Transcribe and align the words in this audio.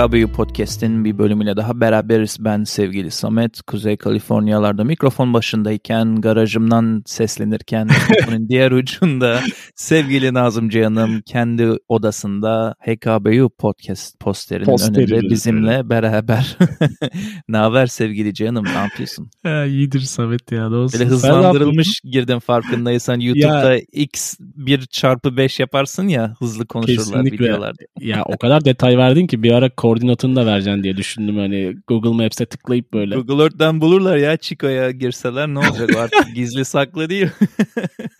HKBU 0.00 0.28
Podcast'in 0.32 1.04
bir 1.04 1.18
bölümüyle 1.18 1.56
daha 1.56 1.80
beraberiz. 1.80 2.36
Ben 2.40 2.64
sevgili 2.64 3.10
Samet, 3.10 3.62
Kuzey 3.62 3.96
Kaliforniyalarda 3.96 4.84
mikrofon 4.84 5.34
başındayken, 5.34 6.20
garajımdan 6.20 7.02
seslenirken, 7.06 7.86
mikrofonun 8.10 8.48
diğer 8.48 8.70
ucunda 8.70 9.40
sevgili 9.74 10.34
Nazım 10.34 10.68
Cihan'ım 10.68 11.20
kendi 11.20 11.70
odasında 11.88 12.74
HKBU 12.78 13.50
Podcast 13.58 14.20
posterinin 14.20 14.64
Posteri 14.64 15.14
önünde 15.14 15.30
bizimle 15.30 15.90
beraber. 15.90 16.56
ne 17.48 17.56
haber 17.56 17.86
sevgili 17.86 18.34
Cihan'ım, 18.34 18.64
ne 18.64 18.78
yapıyorsun? 18.78 19.30
Ha, 19.42 19.64
iyidir 19.64 20.00
Samet 20.00 20.52
ya. 20.52 20.70
Olsun. 20.70 21.00
Böyle 21.00 21.10
hızlandırılmış 21.10 22.00
girdim 22.04 22.38
farkındaysan. 22.38 23.20
YouTube'da 23.20 23.76
x 23.92 24.36
1 24.40 24.86
çarpı 24.86 25.36
5 25.36 25.60
yaparsın 25.60 26.08
ya 26.08 26.34
hızlı 26.38 26.66
konuşurlar 26.66 27.04
Kesinlikle. 27.04 27.44
videolarda. 27.44 27.82
Ya 28.00 28.22
o 28.24 28.38
kadar 28.38 28.64
detay 28.64 28.98
verdin 28.98 29.26
ki 29.26 29.42
bir 29.42 29.52
ara 29.52 29.70
koordinatını 29.90 30.36
da 30.36 30.46
vereceksin 30.46 30.82
diye 30.82 30.96
düşündüm 30.96 31.36
hani 31.36 31.76
Google 31.86 32.24
Maps'e 32.24 32.46
tıklayıp 32.46 32.92
böyle. 32.92 33.14
Google 33.14 33.42
Earth'ten 33.42 33.80
bulurlar 33.80 34.16
ya 34.16 34.36
Chico'ya 34.36 34.90
girseler 34.90 35.48
ne 35.48 35.58
olacak 35.58 35.96
artık 35.96 36.34
gizli 36.34 36.64
saklı 36.64 37.08
değil. 37.10 37.28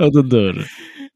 O 0.00 0.04
da 0.14 0.30
doğru. 0.30 0.58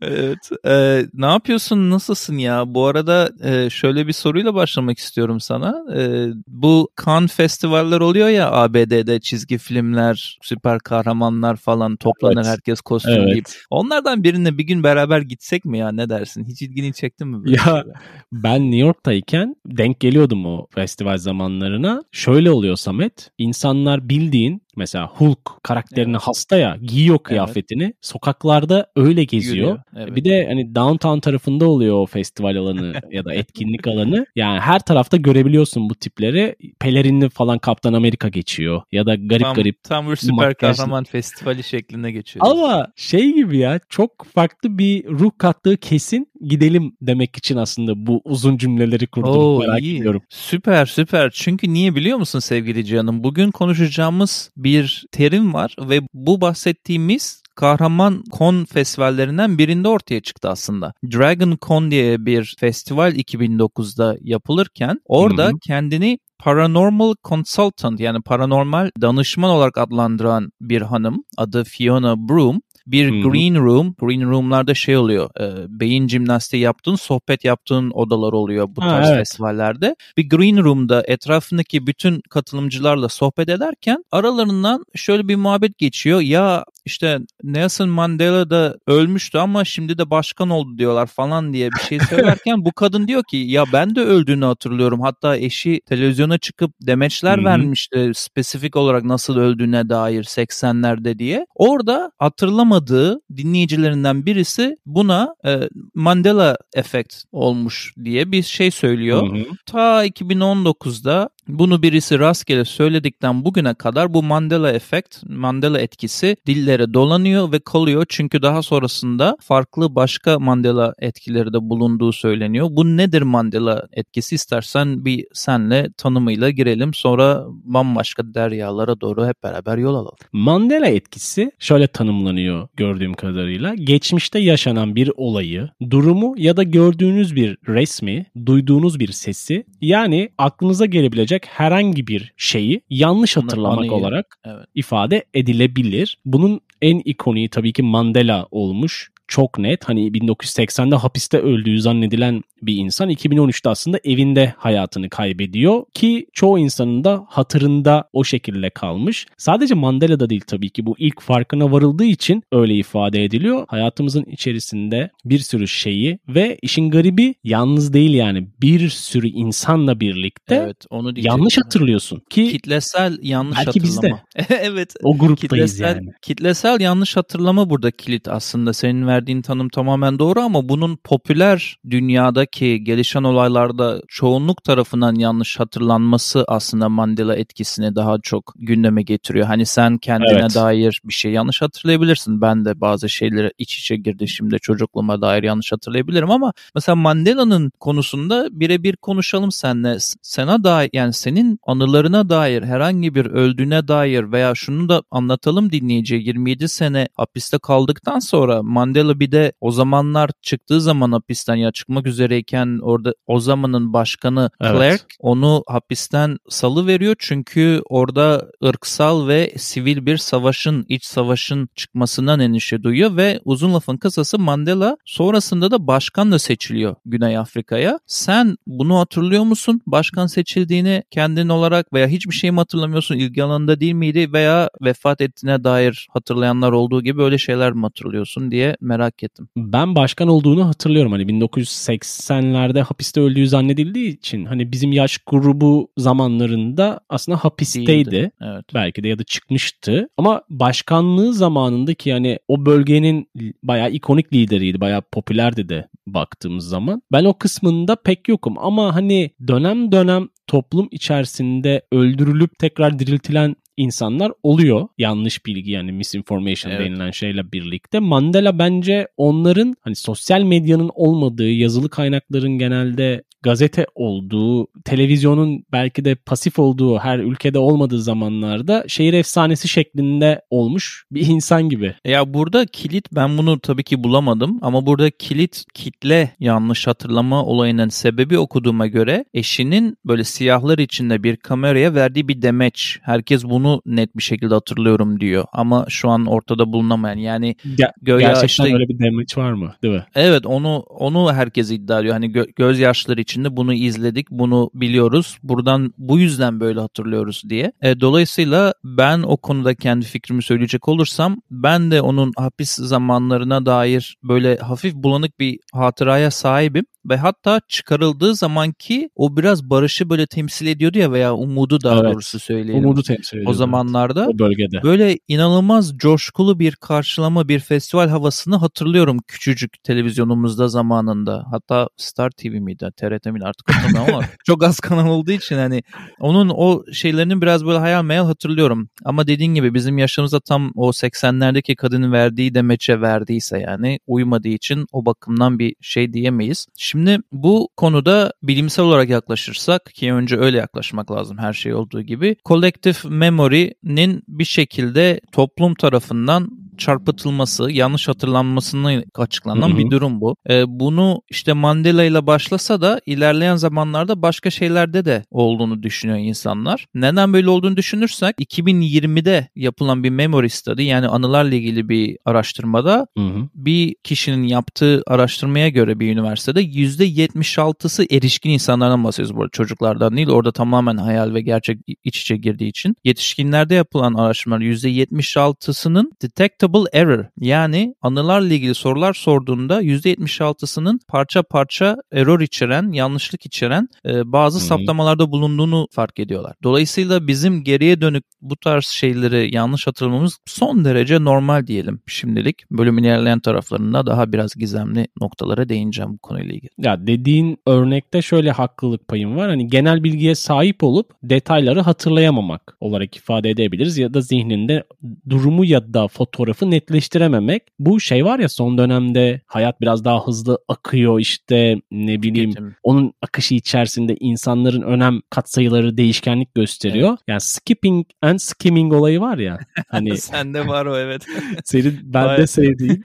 Evet. 0.08 0.38
Ee, 0.66 1.06
ne 1.14 1.26
yapıyorsun? 1.26 1.90
Nasılsın 1.90 2.38
ya? 2.38 2.74
Bu 2.74 2.86
arada 2.86 3.30
e, 3.44 3.70
şöyle 3.70 4.06
bir 4.06 4.12
soruyla 4.12 4.54
başlamak 4.54 4.98
istiyorum 4.98 5.40
sana. 5.40 5.84
Ee, 5.96 6.26
bu 6.46 6.88
Cannes 7.06 7.32
festivaller 7.36 8.00
oluyor 8.00 8.28
ya 8.28 8.50
ABD'de 8.52 9.20
çizgi 9.20 9.58
filmler, 9.58 10.38
süper 10.42 10.78
kahramanlar 10.78 11.56
falan 11.56 11.96
toplanır 11.96 12.34
Evet. 12.36 12.46
herkes 12.46 12.80
kostüm 12.80 13.12
Evet. 13.14 13.32
giyip. 13.32 13.46
Onlardan 13.70 14.24
birine 14.24 14.58
bir 14.58 14.64
gün 14.64 14.82
beraber 14.82 15.20
gitsek 15.20 15.64
mi 15.64 15.78
ya? 15.78 15.92
Ne 15.92 16.08
dersin? 16.08 16.44
Hiç 16.44 16.62
ilgini 16.62 16.92
çekti 16.94 17.24
mi? 17.24 17.44
böyle 17.44 17.56
Ya, 17.56 17.62
şeyler? 17.64 17.84
Ben 18.32 18.62
New 18.62 18.76
York'tayken 18.86 19.56
denk 19.66 20.00
geliyordum 20.00 20.46
o 20.46 20.66
festival 20.74 21.16
zamanlarına. 21.18 22.02
Şöyle 22.12 22.50
oluyor 22.50 22.76
Samet. 22.76 23.30
İnsanlar 23.38 24.08
bildiğin 24.08 24.62
mesela 24.76 25.06
Hulk 25.06 25.38
karakterine 25.62 26.10
Evet. 26.10 26.22
hasta 26.22 26.56
ya 26.56 26.76
giyiyor 26.82 27.18
kıyafetini. 27.18 27.94
Sokaklarda 28.00 28.86
öyle 28.96 29.24
geziyor. 29.24 29.54
Yürüyor, 29.56 29.78
evet. 29.96 30.16
Bir 30.16 30.24
de 30.24 30.46
hani 30.48 30.74
downtown 30.74 31.18
tarafında 31.18 31.68
oluyor 31.68 31.94
o 31.96 32.06
festival 32.06 32.56
alanı 32.56 32.94
ya 33.10 33.24
da 33.24 33.34
etkinlik 33.34 33.86
alanı. 33.86 34.26
Yani 34.36 34.60
her 34.60 34.78
tarafta 34.78 35.16
görebiliyorsun 35.16 35.90
bu 35.90 35.94
tipleri. 35.94 36.56
Pelerinli 36.80 37.28
falan 37.28 37.58
Kaptan 37.58 37.92
Amerika 37.92 38.28
geçiyor 38.28 38.82
ya 38.92 39.06
da 39.06 39.14
garip 39.14 39.42
tam, 39.42 39.54
garip. 39.56 39.82
tam 39.84 40.10
bir 40.10 40.16
süper 40.16 40.34
makyajlı. 40.34 40.76
kahraman 40.76 41.04
festivali 41.04 41.64
şeklinde 41.64 42.12
geçiyor. 42.12 42.46
Ama 42.48 42.86
şey 42.96 43.34
gibi 43.34 43.58
ya 43.58 43.80
çok 43.88 44.24
farklı 44.34 44.78
bir 44.78 45.04
ruh 45.06 45.30
kattığı 45.38 45.76
kesin 45.76 46.28
gidelim 46.48 46.96
demek 47.02 47.36
için 47.36 47.56
aslında 47.56 48.06
bu 48.06 48.20
uzun 48.24 48.56
cümleleri 48.56 49.06
kurdum 49.06 49.30
Oo, 49.30 49.58
merak 49.58 49.82
iyi. 49.82 49.98
ediyorum. 49.98 50.22
Süper 50.28 50.86
süper. 50.86 51.30
Çünkü 51.30 51.72
niye 51.72 51.94
biliyor 51.94 52.18
musun 52.18 52.38
sevgili 52.38 52.84
canım? 52.86 53.24
Bugün 53.24 53.50
konuşacağımız 53.50 54.50
bir 54.56 55.04
terim 55.12 55.54
var 55.54 55.76
ve 55.80 56.00
bu 56.14 56.40
bahsettiğimiz 56.40 57.42
kahraman 57.54 58.24
kon 58.32 58.64
festivallerinden 58.64 59.58
birinde 59.58 59.88
ortaya 59.88 60.20
çıktı 60.20 60.48
aslında. 60.48 60.92
Dragon 61.12 61.58
Con 61.62 61.90
diye 61.90 62.26
bir 62.26 62.54
festival 62.58 63.14
2009'da 63.14 64.16
yapılırken 64.20 65.00
orada 65.04 65.44
Hı 65.44 65.48
hı. 65.48 65.58
kendini 65.66 66.18
Paranormal 66.38 67.14
Consultant 67.24 68.00
yani 68.00 68.22
paranormal 68.22 68.90
danışman 69.00 69.50
olarak 69.50 69.78
adlandıran 69.78 70.50
bir 70.60 70.82
hanım 70.82 71.24
adı 71.36 71.64
Fiona 71.64 72.28
Broom 72.28 72.60
bir 72.86 73.10
Hı 73.10 73.16
hı. 73.16 73.30
green 73.30 73.54
room, 73.54 73.94
green 74.00 74.30
room'larda 74.30 74.74
şey 74.74 74.96
oluyor, 74.96 75.30
e, 75.40 75.66
beyin 75.80 76.08
jimnastiği 76.08 76.62
yaptığın, 76.62 76.94
sohbet 76.94 77.44
yaptığın 77.44 77.90
odalar 77.90 78.32
oluyor 78.32 78.68
bu 78.76 78.82
Ha, 78.82 78.88
tarz 78.88 79.08
evet. 79.08 79.18
festivallerde. 79.18 79.96
Bir 80.16 80.28
green 80.28 80.64
room'da 80.64 81.02
etrafındaki 81.06 81.86
bütün 81.86 82.20
katılımcılarla 82.30 83.08
sohbet 83.08 83.48
ederken 83.48 84.04
aralarından 84.12 84.84
şöyle 84.94 85.28
bir 85.28 85.36
muhabbet 85.36 85.78
geçiyor. 85.78 86.20
Ya 86.20 86.64
işte 86.84 87.18
Nelson 87.42 87.88
Mandela 87.88 88.50
da 88.50 88.76
ölmüştü 88.86 89.38
ama 89.38 89.64
şimdi 89.64 89.98
de 89.98 90.10
başkan 90.10 90.50
oldu 90.50 90.78
diyorlar 90.78 91.06
falan 91.06 91.52
diye 91.52 91.70
bir 91.70 91.80
şey 91.80 91.98
söylerken 92.00 92.64
bu 92.64 92.72
kadın 92.72 93.08
diyor 93.08 93.22
ki 93.30 93.36
ya 93.36 93.64
ben 93.72 93.96
de 93.96 94.00
öldüğünü 94.00 94.44
hatırlıyorum. 94.44 95.00
Hatta 95.00 95.36
eşi 95.36 95.80
televizyona 95.86 96.38
çıkıp 96.38 96.72
demeçler 96.80 97.36
Hı 97.36 97.40
hı. 97.40 97.44
vermişti 97.44 98.10
spesifik 98.14 98.76
olarak 98.76 99.04
nasıl 99.04 99.36
öldüğüne 99.36 99.88
dair 99.88 100.24
80'lerde 100.24 101.18
diye. 101.18 101.46
Orada 101.54 102.12
hatırlamadığı 102.18 103.20
dinleyicilerinden 103.36 104.26
birisi 104.26 104.76
buna 104.86 105.34
e, 105.46 105.68
Mandela 105.94 106.56
efekt 106.74 107.14
olmuş 107.32 107.94
diye 108.04 108.32
bir 108.32 108.42
şey 108.42 108.70
söylüyor. 108.70 109.32
Hı 109.32 109.36
hı. 109.38 109.44
Ta 109.66 110.06
2019'da 110.06 111.28
bunu 111.48 111.82
birisi 111.82 112.18
rastgele 112.18 112.64
söyledikten 112.64 113.44
bugüne 113.44 113.74
kadar 113.74 114.14
bu 114.14 114.22
Mandela 114.22 114.72
efekt, 114.72 115.22
Mandela 115.28 115.80
etkisi 115.80 116.36
dillere 116.46 116.94
dolanıyor 116.94 117.52
ve 117.52 117.60
kalıyor. 117.60 118.06
Çünkü 118.08 118.42
daha 118.42 118.62
sonrasında 118.62 119.36
farklı 119.40 119.94
başka 119.94 120.38
Mandela 120.38 120.94
etkileri 120.98 121.52
de 121.52 121.58
bulunduğu 121.60 122.12
söyleniyor. 122.12 122.68
Bu 122.70 122.96
nedir 122.96 123.22
Mandela 123.22 123.86
etkisi? 123.92 124.34
İstersen 124.34 125.04
bir 125.04 125.26
senle 125.32 125.88
tanımıyla 125.96 126.50
girelim. 126.50 126.94
Sonra 126.94 127.44
bambaşka 127.48 128.34
deryalara 128.34 129.00
doğru 129.00 129.26
hep 129.26 129.42
beraber 129.42 129.78
yol 129.78 129.94
alalım. 129.94 130.16
Mandela 130.32 130.86
etkisi 130.86 131.50
şöyle 131.58 131.86
tanımlanıyor 131.86 132.68
gördüğüm 132.76 133.14
kadarıyla. 133.14 133.74
Geçmişte 133.74 134.38
yaşanan 134.38 134.96
bir 134.96 135.10
olayı, 135.16 135.68
durumu 135.90 136.34
ya 136.38 136.56
da 136.56 136.62
gördüğünüz 136.62 137.36
bir 137.36 137.56
resmi, 137.68 138.26
duyduğunuz 138.46 139.00
bir 139.00 139.12
sesi 139.12 139.64
yani 139.80 140.28
aklınıza 140.38 140.86
gelebilecek 140.86 141.33
herhangi 141.46 142.06
bir 142.06 142.32
şeyi 142.36 142.80
yanlış 142.90 143.36
hatırlamak 143.36 143.78
anıyı- 143.78 143.92
olarak 143.92 144.38
Evet. 144.44 144.66
ifade 144.74 145.24
edilebilir. 145.34 146.18
Bunun 146.24 146.60
en 146.82 146.98
ikoniği 147.04 147.48
tabii 147.48 147.72
ki 147.72 147.82
Mandela 147.82 148.46
olmuş. 148.50 149.10
Çok 149.28 149.58
net. 149.58 149.84
Hani 149.84 150.08
1980'de 150.08 150.96
hapiste 150.96 151.38
öldüğü 151.38 151.80
zannedilen 151.80 152.42
bir 152.62 152.76
insan 152.76 153.10
2013'te 153.10 153.70
aslında 153.70 153.98
evinde 154.04 154.54
hayatını 154.58 155.10
kaybediyor 155.10 155.84
ki 155.94 156.26
çoğu 156.32 156.58
insanın 156.58 157.04
da 157.04 157.26
hatırında 157.28 158.08
o 158.12 158.24
şekilde 158.24 158.70
kalmış. 158.70 159.26
Sadece 159.36 159.74
Mandela'da 159.74 160.30
değil 160.30 160.42
tabii 160.46 160.70
ki 160.70 160.86
bu 160.86 160.94
ilk 160.98 161.20
farkına 161.20 161.72
varıldığı 161.72 162.04
için 162.04 162.42
öyle 162.52 162.74
ifade 162.74 163.24
ediliyor. 163.24 163.64
Hayatımızın 163.68 164.24
içerisinde 164.24 165.10
bir 165.24 165.38
sürü 165.38 165.68
şeyi 165.68 166.18
ve 166.28 166.58
işin 166.62 166.90
garibi 166.90 167.34
yalnız 167.44 167.92
değil 167.92 168.14
yani 168.14 168.48
bir 168.62 168.88
sürü 168.88 169.28
insanla 169.28 170.00
birlikte 170.00 170.54
Evet, 170.54 170.84
onu 170.90 171.12
yanlış 171.16 171.58
hatırlıyorsun 171.58 172.22
ki 172.30 172.48
Kitlesel 172.48 173.18
yanlış 173.22 173.58
Belki 173.58 173.80
hatırlama. 173.80 174.20
evet. 174.48 174.94
o 175.02 175.18
gruptayız 175.18 175.72
Kitlesel, 175.72 175.96
yani. 175.96 176.10
kitlesel 176.22 176.80
yanlış 176.80 177.16
hatırlama 177.16 177.70
burada 177.70 177.90
kilit 177.90 178.28
aslında. 178.28 178.72
Senin 178.72 179.06
verdiğin 179.14 179.42
tanım 179.42 179.68
tamamen 179.68 180.18
doğru 180.18 180.40
ama 180.40 180.68
bunun 180.68 180.96
popüler 180.96 181.76
dünyadaki 181.90 182.84
gelişen 182.84 183.22
olaylarda 183.24 184.02
çoğunluk 184.08 184.64
tarafından 184.64 185.14
yanlış 185.14 185.60
hatırlanması 185.60 186.44
aslında 186.48 186.88
Mandela 186.88 187.36
etkisini 187.36 187.96
daha 187.96 188.16
çok 188.22 188.52
gündeme 188.56 189.02
getiriyor. 189.02 189.46
Hani 189.46 189.66
sen 189.66 189.98
kendine 189.98 190.38
Evet. 190.40 190.54
dair 190.54 191.00
bir 191.04 191.12
şey 191.14 191.32
yanlış 191.32 191.62
hatırlayabilirsin. 191.62 192.40
Ben 192.40 192.64
de 192.64 192.80
bazı 192.80 193.08
şeyleri 193.08 193.52
iç 193.58 193.78
içe 193.78 193.96
girdi 193.96 194.28
şimdi 194.28 194.56
çocukluğuma 194.62 195.20
dair 195.20 195.42
yanlış 195.42 195.72
hatırlayabilirim 195.72 196.30
ama 196.30 196.52
mesela 196.74 196.96
Mandela'nın 196.96 197.72
konusunda 197.80 198.48
birebir 198.50 198.96
konuşalım 198.96 199.52
seninle. 199.52 200.00
S- 200.00 200.18
Sana 200.22 200.64
dair 200.64 200.90
yani 200.92 201.12
senin 201.12 201.58
anılarına 201.66 202.28
dair 202.28 202.62
herhangi 202.62 203.14
bir 203.14 203.26
öldüğüne 203.26 203.88
dair 203.88 204.32
veya 204.32 204.54
şunu 204.54 204.88
da 204.88 205.02
anlatalım 205.10 205.72
dinleyiciye 205.72 206.20
27 206.20 206.68
sene 206.68 207.08
hapiste 207.16 207.58
kaldıktan 207.58 208.18
sonra 208.18 208.62
Mandela 208.62 209.03
bir 209.20 209.32
de 209.32 209.52
o 209.60 209.70
zamanlar 209.70 210.30
çıktığı 210.42 210.80
zaman 210.80 211.12
hapisten 211.12 211.54
ya 211.54 211.72
çıkmak 211.72 212.06
üzereyken 212.06 212.78
orada 212.82 213.14
o 213.26 213.40
zamanın 213.40 213.92
başkanı 213.92 214.50
Evet. 214.60 214.72
Clark 214.74 215.06
onu 215.18 215.62
hapisten 215.66 216.38
salı 216.48 216.86
veriyor 216.86 217.16
çünkü 217.18 217.82
orada 217.88 218.50
ırksal 218.64 219.28
ve 219.28 219.52
sivil 219.56 220.06
bir 220.06 220.16
savaşın 220.16 220.86
iç 220.88 221.04
savaşın 221.04 221.68
çıkmasından 221.74 222.40
endişe 222.40 222.82
duyuyor 222.82 223.16
ve 223.16 223.40
uzun 223.44 223.74
lafın 223.74 223.96
kısası 223.96 224.38
Mandela 224.38 224.96
sonrasında 225.04 225.70
da 225.70 225.86
başkan 225.86 226.32
da 226.32 226.38
seçiliyor 226.38 226.96
Güney 227.06 227.38
Afrika'ya. 227.38 227.98
Sen 228.06 228.56
bunu 228.66 228.98
hatırlıyor 228.98 229.42
musun? 229.44 229.80
Başkan 229.86 230.26
seçildiğini 230.26 231.02
kendin 231.10 231.48
olarak 231.48 231.92
veya 231.92 232.06
hiçbir 232.06 232.34
şey 232.34 232.50
mi 232.50 232.56
hatırlamıyorsun? 232.56 233.14
İlgi 233.14 233.42
alanında 233.42 233.80
değil 233.80 233.92
miydi 233.94 234.32
veya 234.32 234.70
vefat 234.82 235.20
ettiğine 235.20 235.64
dair 235.64 236.08
hatırlayanlar 236.12 236.72
olduğu 236.72 237.02
gibi 237.02 237.22
öyle 237.22 237.38
şeyler 237.38 237.72
mi 237.72 237.82
hatırlıyorsun 237.82 238.50
diye 238.50 238.76
merak 238.80 238.93
ettim. 239.00 239.48
Ben 239.56 239.96
başkan 239.96 240.28
olduğunu 240.28 240.68
hatırlıyorum. 240.68 241.12
Hani 241.12 241.22
1980'lerde 241.22 242.80
hapiste 242.80 243.20
öldüğü 243.20 243.48
zannedildiği 243.48 244.16
için 244.16 244.44
hani 244.44 244.72
bizim 244.72 244.92
yaş 244.92 245.18
grubu 245.18 245.88
zamanlarında 245.98 247.00
aslında 247.08 247.38
hapisteydi. 247.38 247.86
Değildi. 247.86 248.30
Evet. 248.40 248.64
Belki 248.74 249.02
de 249.02 249.08
ya 249.08 249.18
da 249.18 249.24
çıkmıştı. 249.24 250.08
Ama 250.16 250.42
başkanlığı 250.50 251.34
zamanındaki 251.34 252.10
yani 252.10 252.38
o 252.48 252.66
bölgenin 252.66 253.28
bayağı 253.62 253.90
ikonik 253.90 254.32
lideriydi. 254.32 254.80
Bayağı 254.80 255.02
popülerdi 255.02 255.68
de 255.68 255.88
baktığımız 256.06 256.68
zaman. 256.68 257.02
Ben 257.12 257.24
o 257.24 257.34
kısmında 257.34 257.96
pek 257.96 258.28
yokum 258.28 258.58
ama 258.58 258.94
hani 258.94 259.30
dönem 259.48 259.92
dönem 259.92 260.28
toplum 260.46 260.88
içerisinde 260.90 261.82
öldürülüp 261.92 262.58
tekrar 262.58 262.98
diriltilen 262.98 263.56
insanlar 263.76 264.32
oluyor. 264.42 264.88
Yanlış 264.98 265.46
bilgi 265.46 265.70
yani 265.70 265.92
misinformation 265.92 266.72
evet. 266.72 266.86
denilen 266.86 267.10
şeyle 267.10 267.52
birlikte. 267.52 267.98
Mandela 267.98 268.58
bence 268.58 269.08
onların 269.16 269.74
hani 269.80 269.96
sosyal 269.96 270.42
medyanın 270.42 270.90
olmadığı, 270.94 271.50
yazılı 271.50 271.88
kaynakların 271.88 272.58
genelde 272.58 273.22
gazete 273.44 273.86
olduğu, 273.94 274.66
televizyonun 274.84 275.64
belki 275.72 276.04
de 276.04 276.14
pasif 276.14 276.58
olduğu 276.58 276.98
her 276.98 277.18
ülkede 277.18 277.58
olmadığı 277.58 278.02
zamanlarda 278.02 278.84
şehir 278.88 279.12
efsanesi 279.12 279.68
şeklinde 279.68 280.42
olmuş 280.50 281.04
bir 281.10 281.26
insan 281.26 281.68
gibi. 281.68 281.94
Ya 282.04 282.34
burada 282.34 282.66
kilit 282.66 283.08
ben 283.12 283.38
bunu 283.38 283.60
tabii 283.60 283.84
ki 283.84 284.04
bulamadım 284.04 284.58
ama 284.62 284.86
burada 284.86 285.10
kilit 285.10 285.64
kitle 285.74 286.30
yanlış 286.40 286.86
hatırlama 286.86 287.44
olayının 287.44 287.88
sebebi 287.88 288.38
okuduğuma 288.38 288.86
göre 288.86 289.24
eşinin 289.34 289.96
böyle 290.04 290.24
siyahlar 290.24 290.78
içinde 290.78 291.22
bir 291.22 291.36
kameraya 291.36 291.94
verdiği 291.94 292.28
bir 292.28 292.42
demeç. 292.42 292.98
Herkes 293.02 293.44
bunu 293.44 293.63
net 293.86 294.16
bir 294.16 294.22
şekilde 294.22 294.54
hatırlıyorum 294.54 295.20
diyor 295.20 295.44
ama 295.52 295.86
şu 295.88 296.08
an 296.08 296.26
ortada 296.26 296.72
bulunamayan 296.72 297.18
yani 297.18 297.56
Ger- 297.76 298.18
gerçekten 298.18 298.46
işte, 298.46 298.74
öyle 298.74 298.88
bir 298.88 298.98
demeç 298.98 299.38
var 299.38 299.52
mı? 299.52 299.74
Değil 299.82 299.94
mi? 299.94 300.04
Evet 300.14 300.46
onu 300.46 300.78
onu 300.78 301.32
herkes 301.32 301.70
iddia 301.70 302.00
ediyor. 302.00 302.14
Hani 302.14 302.26
gö- 302.26 302.52
gözyaşları 302.56 303.20
için 303.20 303.34
içinde 303.34 303.56
bunu 303.56 303.74
izledik, 303.74 304.30
bunu 304.30 304.70
biliyoruz. 304.74 305.38
Buradan 305.42 305.94
bu 305.98 306.18
yüzden 306.18 306.60
böyle 306.60 306.80
hatırlıyoruz 306.80 307.42
diye. 307.48 307.72
E, 307.82 308.00
dolayısıyla 308.00 308.74
ben 308.84 309.22
o 309.22 309.36
konuda 309.36 309.74
kendi 309.74 310.06
fikrimi 310.06 310.42
söyleyecek 310.42 310.88
olursam 310.88 311.36
ben 311.50 311.90
de 311.90 312.00
onun 312.00 312.32
hapis 312.36 312.70
zamanlarına 312.74 313.66
dair 313.66 314.16
böyle 314.22 314.56
hafif 314.56 314.94
bulanık 314.94 315.40
bir 315.40 315.58
hatıraya 315.72 316.30
sahibim 316.30 316.84
ve 317.08 317.16
hatta 317.16 317.60
çıkarıldığı 317.68 318.34
zamanki 318.34 319.10
o 319.16 319.36
biraz 319.36 319.70
barışı 319.70 320.10
böyle 320.10 320.26
temsil 320.26 320.66
ediyordu 320.66 320.98
ya 320.98 321.12
veya 321.12 321.34
umudu 321.34 321.82
daha 321.82 322.00
evet, 322.00 322.12
doğrusu 322.12 322.38
söyleyelim. 322.38 322.84
Umudu 322.84 323.02
temsil 323.02 323.36
ediyordu. 323.36 323.50
O 323.50 323.54
zamanlarda 323.54 324.28
o 324.28 324.38
bölgede. 324.38 324.82
böyle 324.82 325.18
inanılmaz 325.28 325.96
coşkulu 325.96 326.58
bir 326.58 326.76
karşılama 326.76 327.48
bir 327.48 327.60
festival 327.60 328.08
havasını 328.08 328.56
hatırlıyorum 328.56 329.18
küçücük 329.28 329.82
televizyonumuzda 329.82 330.68
zamanında. 330.68 331.44
Hatta 331.50 331.88
Star 331.96 332.30
TV 332.30 332.46
miydi, 332.46 332.88
TRT 332.96 333.26
miydi 333.26 333.44
artık 333.44 333.70
hatırlamıyorum 333.74 334.14
ama 334.14 334.24
çok 334.46 334.64
az 334.64 334.80
kanal 334.80 335.10
olduğu 335.10 335.32
için 335.32 335.56
hani 335.56 335.82
onun 336.20 336.48
o 336.48 336.84
şeylerinin 336.92 337.40
biraz 337.40 337.66
böyle 337.66 337.78
hayal 337.78 338.04
meyal 338.04 338.26
hatırlıyorum. 338.26 338.88
Ama 339.04 339.26
dediğin 339.26 339.54
gibi 339.54 339.74
bizim 339.74 339.98
yaşımızda 339.98 340.40
tam 340.40 340.72
o 340.74 340.88
80'lerdeki 340.90 341.76
kadının 341.76 342.12
verdiği 342.12 342.54
demeçe 342.54 343.00
verdiyse 343.00 343.58
yani 343.58 343.98
uymadığı 344.06 344.48
için 344.48 344.86
o 344.92 345.06
bakımdan 345.06 345.58
bir 345.58 345.74
şey 345.80 346.12
diyemeyiz. 346.12 346.66
Şimdi 346.76 346.93
bu 347.32 347.68
konuda 347.76 348.32
bilimsel 348.42 348.84
olarak 348.84 349.08
yaklaşırsak 349.08 349.84
ki 349.84 350.12
önce 350.12 350.36
öyle 350.36 350.58
yaklaşmak 350.58 351.10
lazım 351.10 351.38
her 351.38 351.52
şey 351.52 351.74
olduğu 351.74 352.02
gibi. 352.02 352.36
Collective 352.44 352.96
memory'nin 353.08 354.22
bir 354.28 354.44
şekilde 354.44 355.20
toplum 355.32 355.74
tarafından 355.74 356.63
çarpıtılması, 356.78 357.70
yanlış 357.70 358.08
hatırlanmasını 358.08 359.04
açıklanan 359.14 359.68
Hı-hı. 359.68 359.78
bir 359.78 359.90
durum 359.90 360.20
bu. 360.20 360.36
E, 360.50 360.64
bunu 360.66 361.22
işte 361.30 361.52
Mandela 361.52 362.04
ile 362.04 362.26
başlasa 362.26 362.80
da 362.80 363.00
ilerleyen 363.06 363.56
zamanlarda 363.56 364.22
başka 364.22 364.50
şeylerde 364.50 365.04
de 365.04 365.24
olduğunu 365.30 365.82
düşünüyor 365.82 366.18
insanlar. 366.18 366.86
Neden 366.94 367.32
böyle 367.32 367.50
olduğunu 367.50 367.76
düşünürsek 367.76 368.36
2020'de 368.38 369.48
yapılan 369.56 370.04
bir 370.04 370.10
memory 370.10 370.48
study 370.48 370.82
yani 370.82 371.08
anılarla 371.08 371.54
ilgili 371.54 371.88
bir 371.88 372.18
araştırmada 372.24 373.06
Hı-hı. 373.18 373.48
bir 373.54 373.94
kişinin 374.04 374.42
yaptığı 374.42 375.02
araştırmaya 375.06 375.68
göre 375.68 376.00
bir 376.00 376.12
üniversitede 376.12 376.62
%76'sı 376.62 378.06
erişkin 378.10 378.50
insanlardan 378.50 379.04
bahsediyoruz 379.04 379.36
bu 379.36 379.40
arada 379.40 379.50
çocuklardan 379.50 380.16
değil. 380.16 380.28
Orada 380.28 380.52
tamamen 380.52 380.96
hayal 380.96 381.34
ve 381.34 381.40
gerçek 381.40 381.78
iç 382.04 382.20
içe 382.20 382.36
girdiği 382.36 382.68
için. 382.68 382.96
Yetişkinlerde 383.04 383.74
yapılan 383.74 384.14
araştırmalar 384.14 384.60
%76'sının 384.60 386.12
detect 386.22 386.63
Predictable 386.64 387.00
Error 387.00 387.24
yani 387.40 387.94
anılarla 388.02 388.54
ilgili 388.54 388.74
sorular 388.74 389.14
sorduğunda 389.14 389.82
%76'sının 389.82 391.00
parça 391.08 391.42
parça 391.42 391.96
error 392.12 392.40
içeren, 392.40 392.92
yanlışlık 392.92 393.46
içeren 393.46 393.88
e, 394.06 394.32
bazı 394.32 394.58
hmm. 394.58 394.66
saptamalarda 394.66 395.30
bulunduğunu 395.30 395.88
fark 395.90 396.18
ediyorlar. 396.18 396.54
Dolayısıyla 396.62 397.26
bizim 397.26 397.64
geriye 397.64 398.00
dönük 398.00 398.24
bu 398.40 398.56
tarz 398.56 398.84
şeyleri 398.84 399.54
yanlış 399.54 399.86
hatırlamamız 399.86 400.38
son 400.46 400.84
derece 400.84 401.24
normal 401.24 401.66
diyelim 401.66 402.00
şimdilik. 402.06 402.70
Bölümün 402.70 403.02
ilerleyen 403.02 403.40
taraflarında 403.40 404.06
daha 404.06 404.32
biraz 404.32 404.54
gizemli 404.54 405.06
noktalara 405.20 405.68
değineceğim 405.68 406.12
bu 406.12 406.18
konuyla 406.18 406.54
ilgili. 406.54 406.70
Ya 406.78 407.06
dediğin 407.06 407.58
örnekte 407.66 408.22
şöyle 408.22 408.50
haklılık 408.50 409.08
payım 409.08 409.36
var. 409.36 409.48
Hani 409.48 409.68
genel 409.68 410.04
bilgiye 410.04 410.34
sahip 410.34 410.82
olup 410.82 411.10
detayları 411.22 411.80
hatırlayamamak 411.80 412.76
olarak 412.80 413.16
ifade 413.16 413.50
edebiliriz 413.50 413.98
ya 413.98 414.14
da 414.14 414.20
zihninde 414.20 414.84
durumu 415.28 415.64
ya 415.64 415.94
da 415.94 416.08
fotoğrafı 416.08 416.53
fotoğrafı 416.54 416.70
netleştirememek. 416.70 417.62
Bu 417.78 418.00
şey 418.00 418.24
var 418.24 418.38
ya 418.38 418.48
son 418.48 418.78
dönemde 418.78 419.40
hayat 419.46 419.80
biraz 419.80 420.04
daha 420.04 420.26
hızlı 420.26 420.58
akıyor 420.68 421.20
işte 421.20 421.80
ne 421.90 422.22
bileyim 422.22 422.50
Tüketim. 422.50 422.76
onun 422.82 423.12
akışı 423.22 423.54
içerisinde 423.54 424.16
insanların 424.20 424.82
önem 424.82 425.20
katsayıları 425.30 425.96
değişkenlik 425.96 426.54
gösteriyor. 426.54 427.08
Evet. 427.08 427.20
Yani 427.28 427.40
skipping 427.40 428.06
and 428.22 428.38
skimming 428.38 428.92
olayı 428.92 429.20
var 429.20 429.38
ya. 429.38 429.58
Hani 429.88 430.16
Sende 430.16 430.66
var 430.66 430.86
o 430.86 430.98
evet. 430.98 431.26
senin 431.64 432.00
bende 432.02 432.46
sevdiğin. 432.46 433.04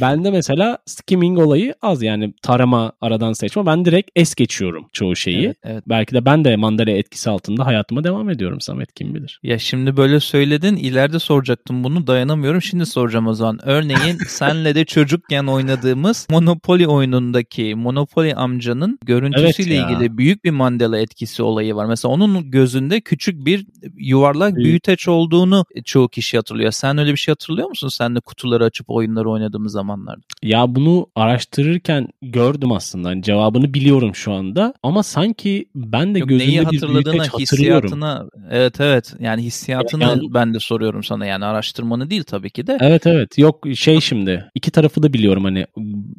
bende 0.00 0.30
mesela 0.30 0.78
skimming 0.86 1.38
olayı 1.38 1.74
az 1.82 2.02
yani 2.02 2.34
tarama 2.42 2.92
aradan 3.00 3.32
seçme. 3.32 3.66
Ben 3.66 3.84
direkt 3.84 4.10
es 4.16 4.34
geçiyorum 4.34 4.86
çoğu 4.92 5.16
şeyi. 5.16 5.46
Evet, 5.46 5.56
evet. 5.64 5.84
Belki 5.86 6.14
de 6.14 6.24
ben 6.24 6.44
de 6.44 6.56
Mandela 6.56 6.90
etkisi 6.90 7.30
altında 7.30 7.66
hayatıma 7.66 8.04
devam 8.04 8.30
ediyorum 8.30 8.60
Samet 8.60 8.94
kim 8.94 9.14
bilir. 9.14 9.40
Ya 9.42 9.58
şimdi 9.58 9.96
böyle 9.96 10.20
söyledin 10.20 10.76
ileride 10.76 11.18
soracaktım 11.18 11.84
bunu 11.84 12.06
dayanamıyorum 12.06 12.62
şimdi 12.72 12.86
soracağım 12.86 13.26
o 13.26 13.34
zaman. 13.34 13.58
Örneğin 13.62 14.18
senle 14.28 14.74
de 14.74 14.84
çocukken 14.84 15.46
oynadığımız 15.46 16.26
Monopoly 16.30 16.86
oyunundaki 16.86 17.74
Monopoly 17.74 18.32
amcanın 18.36 18.98
görüntüsüyle 19.04 19.74
evet 19.74 19.90
ilgili 19.90 20.18
büyük 20.18 20.44
bir 20.44 20.50
Mandela 20.50 20.98
etkisi 20.98 21.42
olayı 21.42 21.74
var. 21.74 21.86
Mesela 21.86 22.14
onun 22.14 22.50
gözünde 22.50 23.00
küçük 23.00 23.46
bir 23.46 23.66
yuvarlak 23.96 24.54
büyük. 24.54 24.66
büyüteç 24.66 25.08
olduğunu 25.08 25.64
çoğu 25.84 26.08
kişi 26.08 26.36
hatırlıyor. 26.36 26.72
Sen 26.72 26.98
öyle 26.98 27.12
bir 27.12 27.16
şey 27.16 27.32
hatırlıyor 27.32 27.68
musun? 27.68 27.88
Sen 27.88 28.16
de 28.16 28.20
kutuları 28.20 28.64
açıp 28.64 28.90
oyunları 28.90 29.30
oynadığımız 29.30 29.72
zamanlarda. 29.72 30.22
Ya 30.42 30.74
bunu 30.74 31.06
araştırırken 31.16 32.08
gördüm 32.22 32.72
aslında. 32.72 33.08
Yani 33.08 33.22
cevabını 33.22 33.74
biliyorum 33.74 34.14
şu 34.14 34.32
anda. 34.32 34.74
Ama 34.82 35.02
sanki 35.02 35.66
ben 35.74 36.14
de 36.14 36.18
Yok, 36.18 36.28
gözümde 36.28 36.50
neyi 36.50 36.70
bir 36.70 36.82
büyüteç 36.82 37.28
hatırlıyorum. 37.28 38.28
Evet 38.50 38.80
evet. 38.80 39.14
Yani 39.20 39.42
hissiyatını 39.42 40.02
yani, 40.02 40.34
ben 40.34 40.54
de 40.54 40.60
soruyorum 40.60 41.04
sana. 41.04 41.26
Yani 41.26 41.44
araştırmanı 41.44 42.10
değil 42.10 42.24
tabii 42.24 42.50
ki 42.50 42.61
de. 42.66 42.78
Evet 42.80 43.06
evet. 43.06 43.38
Yok 43.38 43.66
şey 43.74 44.00
şimdi 44.00 44.50
iki 44.54 44.70
tarafı 44.70 45.02
da 45.02 45.12
biliyorum 45.12 45.44
hani 45.44 45.66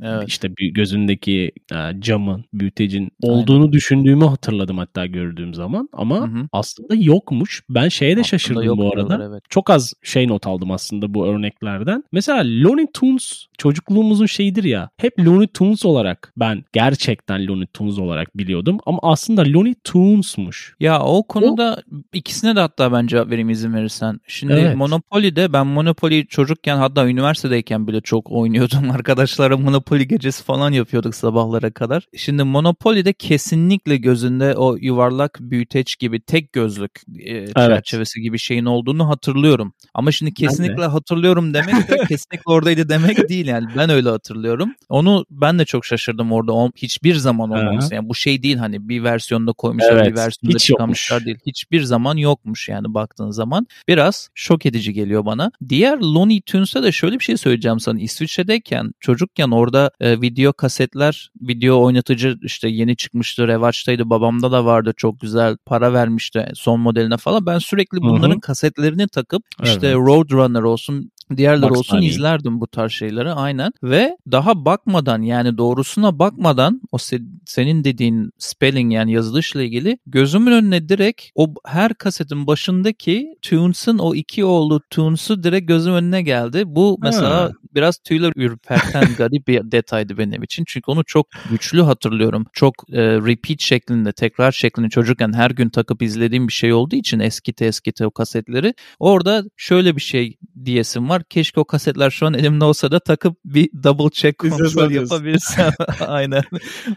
evet. 0.04 0.28
işte 0.28 0.50
gözündeki 0.74 1.52
e, 1.72 1.76
camın, 2.00 2.46
büyütecin 2.54 3.12
olduğunu 3.22 3.62
Aynen. 3.62 3.72
düşündüğümü 3.72 4.26
hatırladım 4.26 4.78
hatta 4.78 5.06
gördüğüm 5.06 5.54
zaman 5.54 5.90
ama 5.94 6.18
hı 6.18 6.24
hı. 6.24 6.48
aslında 6.52 6.96
yokmuş. 6.96 7.64
Ben 7.70 7.90
şeye 7.90 8.18
de 8.18 8.22
aslında 8.22 8.28
şaşırdım 8.28 8.78
bu 8.78 8.92
arada. 8.94 9.30
Evet. 9.30 9.44
Çok 9.50 9.70
az 9.70 9.94
şey 10.04 10.28
not 10.28 10.48
aldım 10.48 10.72
aslında 10.72 11.14
bu 11.14 11.28
örneklerden. 11.28 12.04
Mesela 12.12 12.44
Looney 12.46 12.88
Tunes 12.94 13.46
çocukluğumuzun 13.58 14.26
şeyidir 14.26 14.64
ya. 14.64 14.90
Hep 14.98 15.20
Looney 15.20 15.48
Tunes 15.48 15.86
olarak 15.86 16.34
ben 16.38 16.64
gerçekten 16.74 17.48
Looney 17.48 17.68
Tunes 17.68 18.00
olarak 18.00 18.38
biliyordum 18.38 18.78
ama 18.86 19.00
aslında 19.02 19.42
Looney 19.42 19.76
Tunes'muş. 19.84 20.76
Ya 20.80 21.02
o 21.02 21.28
konuda 21.28 21.82
o... 21.92 21.96
ikisine 22.14 22.56
de 22.56 22.60
hatta 22.60 22.92
ben 22.92 23.08
cevap 23.08 23.30
vereyim 23.30 23.50
izin 23.50 23.74
verirsen. 23.74 24.20
Şimdi 24.28 24.54
evet. 24.54 24.76
Monopoly'de 24.76 25.54
ben 25.54 25.68
Monopoly 25.68 26.26
çocukken 26.26 26.78
hatta 26.78 27.08
üniversitedeyken 27.08 27.88
bile 27.88 28.02
çok 28.02 28.32
oynuyordum. 28.32 28.92
Arkadaşlara 28.92 29.58
Monopoly 29.58 29.93
gecesi 30.02 30.44
falan 30.44 30.72
yapıyorduk 30.72 31.16
sabahlara 31.16 31.72
kadar. 31.72 32.08
Şimdi 32.18 32.44
Monopoly'de 32.44 33.14
kesinlikle 33.14 33.98
gözünde 33.98 34.56
o 34.56 34.78
yuvarlak 34.80 35.38
büyüteç 35.42 36.00
gibi 36.00 36.22
tek 36.22 36.54
gözlük 36.54 37.02
e, 37.20 37.32
evet. 37.32 37.56
çerçevesi 37.56 38.22
gibi 38.22 38.40
şeyin 38.40 38.66
olduğunu 38.66 39.10
hatırlıyorum. 39.10 39.74
Ama 39.94 40.12
şimdi 40.12 40.34
kesinlikle 40.34 40.86
hatırlıyorum 40.86 41.54
demek 41.54 41.90
de 41.90 41.98
kesinlikle 42.08 42.42
oradaydı 42.46 42.90
demek 42.90 43.30
değil 43.30 43.48
yani. 43.48 43.68
Ben 43.78 43.90
öyle 43.90 44.10
hatırlıyorum. 44.10 44.74
Onu 44.90 45.26
ben 45.30 45.60
de 45.60 45.66
çok 45.66 45.86
şaşırdım 45.86 46.32
orada. 46.32 46.54
O, 46.54 46.72
hiçbir 46.76 47.16
zaman 47.16 47.50
olmaması. 47.50 47.96
Yani 47.96 48.10
bu 48.10 48.16
şey 48.16 48.44
değil 48.44 48.58
hani 48.58 48.90
bir 48.90 49.04
versiyonda 49.04 49.54
koymuşlar 49.54 49.94
evet. 49.94 50.12
bir 50.12 50.16
versiyonda 50.16 50.56
Hiç 50.56 50.66
çıkarmışlar 50.66 51.16
yokmuş. 51.16 51.26
değil. 51.26 51.38
Hiçbir 51.46 51.84
zaman 51.84 52.18
yokmuş 52.18 52.70
yani 52.70 52.94
baktığın 52.94 53.32
zaman. 53.32 53.68
Biraz 53.88 54.30
şok 54.36 54.66
edici 54.66 54.94
geliyor 54.94 55.26
bana. 55.26 55.52
Diğer 55.70 55.98
Looney 55.98 56.42
Tunes'ta 56.42 56.84
da 56.84 56.92
şöyle 56.92 57.20
bir 57.20 57.24
şey 57.24 57.38
söyleyeceğim 57.38 57.80
sana. 57.80 58.00
İsviçre'deyken 58.00 58.92
çocukken 59.00 59.52
orada 59.52 59.83
e, 60.00 60.22
video 60.22 60.54
kasetler, 60.54 61.32
video 61.42 61.82
oynatıcı 61.82 62.38
işte 62.42 62.70
yeni 62.70 62.96
çıkmıştı, 62.96 63.48
revaçtaydı. 63.48 64.10
Babamda 64.10 64.52
da 64.52 64.66
vardı 64.66 64.94
çok 64.98 65.20
güzel 65.20 65.58
para 65.66 65.94
vermişti 65.94 66.52
son 66.54 66.80
modeline 66.80 67.18
falan. 67.18 67.46
Ben 67.46 67.58
sürekli 67.58 68.02
bunların 68.02 68.32
Hı-hı. 68.32 68.40
kasetlerini 68.40 69.08
takıp 69.08 69.44
işte 69.63 69.88
evet. 69.88 69.98
Roadrunner 69.98 70.62
olsun 70.62 71.12
Diğerleri 71.38 71.70
Bugs 71.70 71.80
olsun 71.80 71.98
Bunny. 71.98 72.08
izlerdim 72.08 72.62
bu 72.62 72.68
tarz 72.68 72.92
şeyleri 72.92 73.32
aynen. 73.32 73.72
Ve 73.84 74.18
daha 74.32 74.66
bakmadan 74.66 75.22
yani 75.22 75.58
doğrusuna 75.58 76.20
bakmadan 76.20 76.82
o 76.92 76.98
se- 76.98 77.25
senin 77.46 77.84
dediğin 77.84 78.32
spelling 78.38 78.94
yani 78.94 79.12
yazılışla 79.13 79.62
ilgili 79.63 79.98
gözümün 80.08 80.52
önüne 80.52 80.90
direkt 80.90 81.22
o 81.36 81.54
her 81.66 81.94
kasetin 81.94 82.48
başındaki 82.48 83.36
Tunes'un 83.42 83.98
o 83.98 84.16
iki 84.16 84.46
oğlu 84.46 84.82
Tunes'u 84.90 85.44
direkt 85.44 85.68
gözümün 85.68 85.96
önüne 85.98 86.22
geldi. 86.22 86.63
Bu 86.66 86.98
mesela 87.02 87.30
Ha. 87.44 87.52
biraz 87.75 87.98
tüyler 87.98 88.34
ürperten 88.36 89.04
garip 89.18 89.48
bir 89.48 89.72
detaydı 89.72 90.18
benim 90.18 90.44
için. 90.44 90.63
Çünkü 90.68 90.92
onu 90.92 91.04
çok 91.04 91.28
güçlü 91.52 91.82
hatırlıyorum. 91.82 92.46
Çok 92.54 92.74
e, 92.92 93.02
repeat 93.02 93.62
şeklinde, 93.62 94.12
tekrar 94.12 94.52
şeklinde 94.52 94.90
çocukken 94.90 95.34
her 95.34 95.52
gün 95.52 95.70
takıp 95.70 96.02
izlediğim 96.02 96.48
bir 96.48 96.54
şey 96.54 96.74
olduğu 96.74 96.96
için 96.96 97.20
eskite 97.20 97.66
eskite 97.66 98.06
o 98.06 98.12
kasetleri. 98.12 98.74
Orada 99.00 99.44
şöyle 99.58 99.96
bir 99.96 100.02
şey 100.02 100.38
diyesim 100.66 101.10
var. 101.10 101.23
Keşke 101.30 101.60
o 101.60 101.65
kasetler 101.65 102.10
şu 102.10 102.25
an 102.25 102.34
elimde 102.34 102.65
olsa 102.65 102.92
da 102.92 103.00
takıp 103.00 103.38
bir 103.46 103.70
double 103.84 104.10
check 104.10 104.38
kontrol 104.38 104.92
yapabilsem. 104.92 105.72
Aynen. 106.08 106.44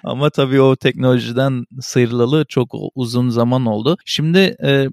Ama 0.05 0.31
tabii 0.31 0.61
o 0.61 0.77
teknolojiden 0.77 1.65
sıyrılalı 1.81 2.45
çok 2.49 2.75
uzun 2.95 3.29
zaman 3.29 3.67
oldu. 3.67 3.97
Şimdi 4.05 4.39
e, 4.39 4.87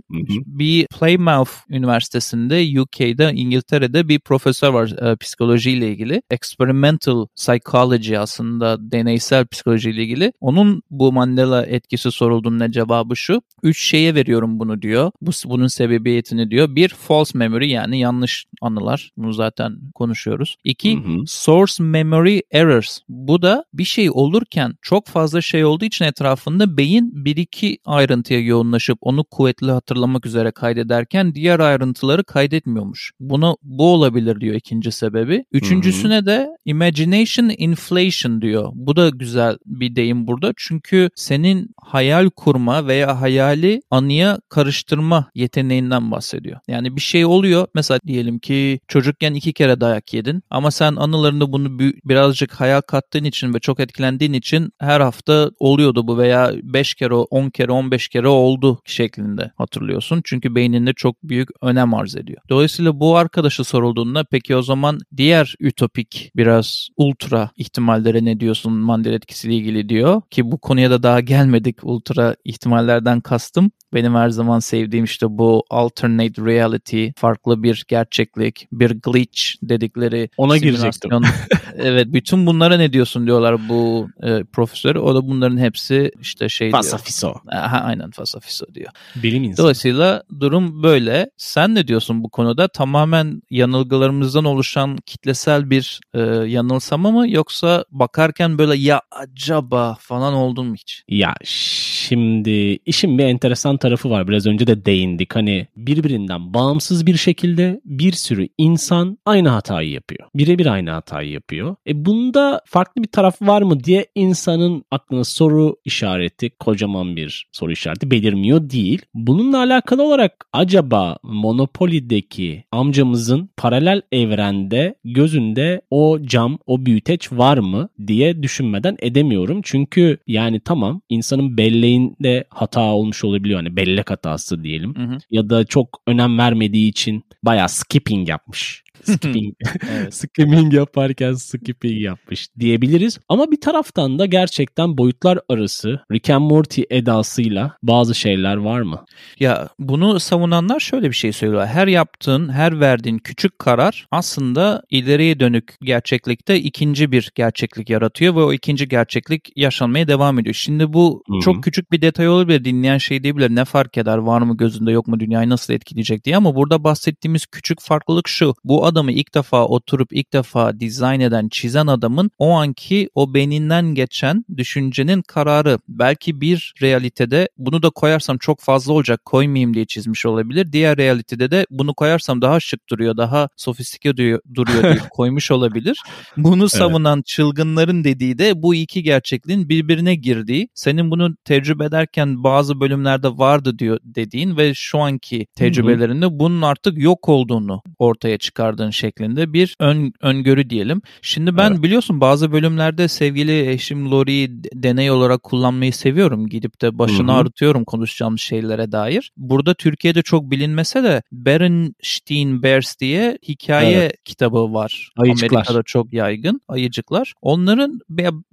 bir 0.46 0.88
Plymouth 0.88 1.52
Üniversitesi'nde 1.70 2.82
UK'da 2.82 3.32
İngiltere'de 3.32 4.08
bir 4.08 4.20
profesör 4.20 4.70
var 4.70 5.12
e, 5.12 5.16
psikolojiyle 5.16 5.92
ilgili. 5.92 6.22
Experimental 6.32 7.26
psychology 7.36 8.18
aslında 8.18 8.92
deneysel 8.92 9.48
psikolojiyle 9.48 10.04
ilgili. 10.04 10.34
Onun 10.40 10.82
bu 10.90 11.12
Mandela 11.14 11.66
etkisi 11.66 12.12
sorulduğunda 12.12 12.72
cevabı 12.72 13.16
şu. 13.16 13.42
Üç 13.64 13.90
şeye 13.90 14.16
veriyorum 14.16 14.60
bunu 14.60 14.82
diyor. 14.82 15.12
Bu, 15.22 15.32
bunun 15.46 15.68
sebebiyetini 15.68 16.52
diyor. 16.52 16.76
Bir 16.76 16.90
false 16.90 17.38
memory 17.38 17.70
yani 17.70 18.00
yanlış 18.00 18.46
anılar. 18.62 19.12
Bunu 19.18 19.34
zaten 19.34 19.78
konuşuyoruz. 19.96 20.56
İki 20.64 20.98
Hı 20.98 21.00
hı. 21.00 21.18
source 21.28 21.84
memory 21.84 22.42
errors. 22.52 23.00
Bu 23.10 23.42
da 23.42 23.66
bir 23.74 23.84
şey 23.84 24.12
olurken 24.12 24.76
çok 24.82 25.08
fazla 25.08 25.42
şey 25.42 25.66
olduğu 25.66 25.86
için 25.86 26.06
etrafında 26.06 26.78
beyin 26.78 27.26
bir 27.26 27.38
iki 27.38 27.78
ayrıntıya 27.86 28.40
yoğunlaşıp 28.40 28.98
onu 29.02 29.24
kuvvetli 29.24 29.72
hatırlamak 29.72 30.26
üzere 30.26 30.52
kaydederken 30.52 31.36
diğer 31.36 31.60
ayrıntıları 31.60 32.24
kaydetmiyormuş. 32.24 33.12
Bunu 33.20 33.58
bu 33.64 33.94
olabilir 33.94 34.40
diyor 34.40 34.56
ikinci 34.56 34.92
sebebi. 34.92 35.46
Üçüncüsüne 35.52 36.26
de 36.26 36.48
imagination 36.66 37.52
inflation 37.58 38.42
diyor. 38.42 38.72
Bu 38.76 38.96
da 38.96 39.10
güzel 39.10 39.58
bir 39.66 39.96
deyim 39.96 40.28
burada. 40.28 40.54
Çünkü 40.58 41.10
senin 41.16 41.70
hayal 41.82 42.30
kurma 42.30 42.88
veya 42.88 43.22
hayali 43.22 43.82
anıya 43.92 44.40
karıştırma 44.50 45.30
yeteneğinden 45.36 46.12
bahsediyor. 46.12 46.60
Yani 46.68 46.96
bir 46.96 47.02
şey 47.02 47.26
oluyor. 47.26 47.68
Mesela 47.76 48.00
diyelim 48.08 48.40
ki 48.40 48.80
çocukken 49.04 49.34
iki 49.34 49.54
kere 49.54 49.82
dayak 49.82 50.14
yedin 50.14 50.44
ama 50.50 50.72
sen 50.72 50.96
anılarında 50.96 51.52
bunu 51.52 51.80
birazcık 51.80 52.54
hayal 52.54 52.82
kattığın 52.82 53.24
için 53.24 53.54
ve 53.54 53.60
çok 53.60 53.80
etkilendiğin 53.80 54.34
için 54.34 54.72
her 54.80 55.02
hafta 55.02 55.52
oluyordu 55.60 56.08
bu 56.08 56.18
veya 56.18 56.52
5 56.64 56.96
kere, 56.96 57.14
10 57.14 57.50
kere, 57.50 57.72
15 57.72 58.08
kere 58.08 58.28
oldu 58.28 58.80
şeklinde 58.86 59.52
hatırlıyorsun. 59.58 60.22
Çünkü 60.24 60.56
beyninde 60.56 60.94
çok 60.94 61.24
büyük 61.24 61.50
önem 61.62 61.94
arz 61.94 62.16
ediyor. 62.16 62.42
Dolayısıyla 62.50 63.00
bu 63.00 63.18
arkadaşı 63.18 63.64
sorulduğunda 63.64 64.24
peki 64.24 64.56
o 64.56 64.62
zaman 64.62 65.00
diğer 65.18 65.56
ütopik 65.60 66.32
biraz 66.36 66.88
ultra 66.98 67.50
ihtimallere 67.58 68.26
ne 68.26 68.40
diyorsun 68.40 68.74
Mandela 68.74 69.16
etkisiyle 69.16 69.56
ilgili 69.56 69.90
diyor 69.90 70.22
ki 70.30 70.52
bu 70.52 70.58
konuya 70.58 70.92
da 70.92 71.04
daha 71.04 71.20
gelmedik 71.20 71.78
ultra 71.84 72.36
ihtimallerden 72.46 73.22
kastım. 73.22 73.72
Benim 73.94 74.16
her 74.16 74.30
zaman 74.30 74.60
sevdiğim 74.60 75.06
işte 75.06 75.26
bu 75.30 75.66
alternate 75.70 76.42
reality, 76.46 77.08
farklı 77.16 77.64
bir 77.64 77.86
gerçeklik, 77.88 78.68
bir 78.72 78.92
glitch 78.92 79.42
dedikleri 79.64 80.30
Ona 80.38 80.58
girecektim. 80.58 81.12
evet 81.78 82.08
bütün 82.14 82.46
bunlara 82.46 82.78
ne 82.78 82.94
diyorsun 82.94 83.26
diyorlar 83.28 83.70
bu 83.70 84.10
e, 84.24 84.44
profesör. 84.44 84.96
O 84.96 85.16
da 85.16 85.28
bunların 85.28 85.58
hepsi 85.58 86.12
işte 86.22 86.50
şey 86.50 86.72
diyor. 86.72 86.84
Fasafiso. 86.84 87.34
Aha, 87.52 87.78
aynen 87.78 88.12
fasafiso 88.12 88.66
diyor. 88.74 88.92
Bilim 89.16 89.44
insanı. 89.44 89.58
Dolayısıyla 89.58 90.24
durum 90.40 90.84
böyle. 90.84 91.30
Sen 91.38 91.76
ne 91.76 91.88
diyorsun 91.88 92.24
bu 92.24 92.30
konuda? 92.30 92.68
Tamamen 92.68 93.42
yanılgılarımızdan 93.50 94.46
oluşan 94.46 94.98
kitlesel 95.06 95.70
bir 95.70 96.00
e, 96.14 96.20
yanılsama 96.50 97.12
mı 97.12 97.30
yoksa 97.30 97.86
bakarken 97.92 98.58
böyle 98.58 98.78
ya 98.78 99.02
acaba 99.12 99.98
falan 100.00 100.34
oldun 100.34 100.68
mu 100.68 100.76
hiç? 100.76 101.04
Ya 101.08 101.36
şimdi 101.44 102.80
işin 102.86 103.18
bir 103.18 103.24
enteresan 103.24 103.78
tarafı 103.84 104.10
var. 104.10 104.28
Biraz 104.28 104.48
önce 104.48 104.68
de 104.68 104.86
değindik. 104.86 105.36
Hani 105.36 105.68
birbirinden 105.78 106.54
bağımsız 106.54 107.06
bir 107.06 107.18
şekilde 107.18 107.82
bir 107.86 108.12
sürü 108.12 108.48
insan 108.58 109.18
aynı 109.26 109.50
hatayı 109.50 109.90
yapıyor. 109.90 110.30
Birebir 110.36 110.66
aynı 110.66 110.90
hatayı 110.92 111.32
yapıyor. 111.32 111.76
E 111.88 112.06
bunda 112.06 112.62
farklı 112.66 113.04
bir 113.04 113.08
taraf 113.08 113.42
var 113.42 113.62
mı 113.62 113.84
diye 113.84 114.06
insanın 114.16 114.84
aklına 114.92 115.24
soru 115.24 115.76
işareti, 115.86 116.50
kocaman 116.50 117.16
bir 117.16 117.48
soru 117.52 117.72
işareti 117.72 118.12
belirmiyor 118.12 118.70
değil. 118.70 119.02
Bununla 119.14 119.58
alakalı 119.58 120.04
olarak 120.04 120.46
acaba 120.54 121.18
Monopoly'deki 121.24 122.64
amcamızın 122.72 123.50
paralel 123.58 124.02
evrende 124.12 124.96
gözünde 125.06 125.82
o 125.90 126.20
cam, 126.26 126.60
o 126.66 126.86
büyüteç 126.86 127.32
var 127.32 127.58
mı 127.58 127.90
diye 128.08 128.44
düşünmeden 128.44 128.98
edemiyorum. 129.00 129.62
Çünkü 129.64 130.18
yani 130.28 130.60
tamam 130.60 131.02
insanın 131.10 131.58
belleğinde 131.58 132.44
hata 132.50 132.82
olmuş 132.82 133.24
olabiliyor. 133.24 133.60
Hani 133.60 133.73
bellek 133.76 134.12
hatası 134.12 134.64
diyelim. 134.64 134.96
Hı 134.96 135.04
hı. 135.04 135.18
Ya 135.32 135.50
da 135.50 135.66
çok 135.66 136.02
önem 136.08 136.38
vermediği 136.38 136.90
için 136.90 137.24
bayağı 137.44 137.70
skipping 137.70 138.30
yapmış. 138.30 138.83
Skipping, 139.04 139.56
Evet. 139.92 140.14
skimming 140.16 140.74
yaparken 140.74 141.34
skipping 141.34 142.02
yapmış 142.02 142.48
diyebiliriz. 142.60 143.20
Ama 143.30 143.52
bir 143.52 143.62
taraftan 143.62 144.20
da 144.20 144.26
gerçekten 144.26 144.98
boyutlar 144.98 145.40
arası 145.50 146.00
Rick 146.12 146.30
and 146.30 146.52
Morty 146.52 146.82
edasıyla 146.90 147.78
bazı 147.84 148.16
şeyler 148.16 148.56
var 148.58 148.82
mı? 148.82 149.06
Ya 149.40 149.70
bunu 149.80 150.20
savunanlar 150.20 150.80
şöyle 150.80 151.10
bir 151.10 151.16
şey 151.16 151.34
söylüyor. 151.34 151.66
Her 151.66 151.88
yaptığın, 151.88 152.50
her 152.50 152.80
verdiğin 152.80 153.18
küçük 153.18 153.60
karar 153.60 154.08
aslında 154.12 154.84
ileriye 154.90 155.40
dönük 155.40 155.76
gerçeklikte 155.82 156.60
ikinci 156.60 157.12
bir 157.12 157.32
gerçeklik 157.36 157.90
yaratıyor 157.90 158.36
ve 158.36 158.40
o 158.44 158.54
ikinci 158.54 158.88
gerçeklik 158.88 159.50
yaşanmaya 159.56 160.08
devam 160.08 160.40
ediyor. 160.40 160.54
Şimdi 160.56 160.94
bu 160.94 161.24
Hı 161.28 161.34
hı. 161.36 161.40
çok 161.40 161.64
küçük 161.64 161.92
bir 161.92 162.02
detay 162.02 162.30
olabilir. 162.30 162.66
Dinleyen 162.66 162.98
şey 162.98 163.24
diyebilir. 163.24 163.56
Ne 163.56 163.66
fark 163.66 163.98
eder? 163.98 164.18
Var 164.18 164.42
mı 164.42 164.58
gözünde 164.58 164.92
yok 164.92 165.08
mu? 165.08 165.20
Dünyayı 165.20 165.50
nasıl 165.50 165.74
etkileyecek 165.74 166.26
diye. 166.26 166.38
Ama 166.38 166.56
burada 166.56 166.84
bahsettiğimiz 166.84 167.46
küçük 167.46 167.82
farklılık 167.82 168.28
şu. 168.28 168.54
Bu 168.64 168.83
adamı 168.86 169.12
ilk 169.12 169.36
defa 169.36 169.66
oturup 169.66 170.14
ilk 170.14 170.34
defa 170.34 170.80
dizayn 170.80 171.20
eden, 171.20 171.48
çizen 171.50 171.88
adamın 171.88 172.32
o 172.38 172.52
anki 172.52 173.10
o 173.16 173.34
beyninden 173.34 173.86
geçen 173.86 174.46
düşüncenin 174.58 175.22
kararı. 175.22 175.80
Belki 175.88 176.42
bir 176.42 176.74
realitede 176.82 177.50
bunu 177.58 177.84
da 177.84 177.90
koyarsam 177.90 178.38
çok 178.38 178.60
fazla 178.60 178.94
olacak 178.94 179.26
koymayayım 179.26 179.74
diye 179.74 179.86
çizmiş 179.86 180.26
olabilir. 180.26 180.72
Diğer 180.72 180.98
realitede 180.98 181.52
de 181.52 181.66
bunu 181.70 181.94
koyarsam 181.94 182.42
daha 182.42 182.60
şık 182.60 182.90
duruyor, 182.90 183.18
daha 183.18 183.50
sofistike 183.58 184.18
duruyor, 184.18 184.40
duruyor 184.56 184.84
diye 184.84 185.02
koymuş 185.12 185.52
olabilir. 185.52 185.98
Bunu 186.38 186.70
savunan 186.70 187.22
çılgınların 187.22 188.04
dediği 188.04 188.38
de 188.38 188.62
bu 188.62 188.76
iki 188.76 189.04
gerçekliğin 189.04 189.70
birbirine 189.70 190.16
girdiği, 190.16 190.68
senin 190.74 191.12
bunu 191.12 191.36
tecrübe 191.46 191.86
ederken 191.86 192.44
bazı 192.44 192.80
bölümlerde 192.80 193.28
vardı 193.28 193.80
diyor 193.80 194.00
dediğin 194.04 194.58
ve 194.58 194.74
şu 194.74 195.00
anki 195.00 195.48
tecrübelerinde 195.56 196.40
bunun 196.40 196.62
artık 196.62 196.98
yok 196.98 197.30
olduğunu 197.30 197.82
ortaya 198.00 198.38
çıkardığın 198.74 198.92
şeklinde 198.92 199.54
bir 199.54 199.76
ön, 199.80 200.14
öngörü 200.22 200.70
diyelim. 200.70 201.02
Şimdi 201.22 201.58
ben 201.58 201.72
Evet. 201.72 201.84
biliyorsun 201.84 202.22
bazı 202.22 202.52
bölümlerde 202.52 203.08
sevgili 203.08 203.70
eşim 203.70 204.12
Lori'yi 204.12 204.50
deney 204.74 205.12
olarak 205.12 205.44
kullanmayı 205.44 205.94
seviyorum. 205.94 206.48
Gidip 206.48 206.82
de 206.82 206.98
başını 207.00 207.32
Hı 207.32 207.36
hı. 207.36 207.38
ağrıtıyorum 207.38 207.86
konuşacağımız 207.86 208.42
şeylere 208.42 208.92
dair. 208.92 209.32
Burada 209.38 209.74
Türkiye'de 209.74 210.22
çok 210.22 210.52
bilinmese 210.52 211.04
de 211.04 211.22
Berenstein 211.32 212.64
Bears 212.64 213.00
diye 213.00 213.38
hikaye 213.48 214.14
kitabı 214.26 214.74
var. 214.74 215.12
Ayıcıklar. 215.18 215.58
Amerika'da 215.58 215.84
çok 215.84 216.14
yaygın. 216.14 216.62
Ayıcıklar. 216.68 217.34
Onların 217.42 218.00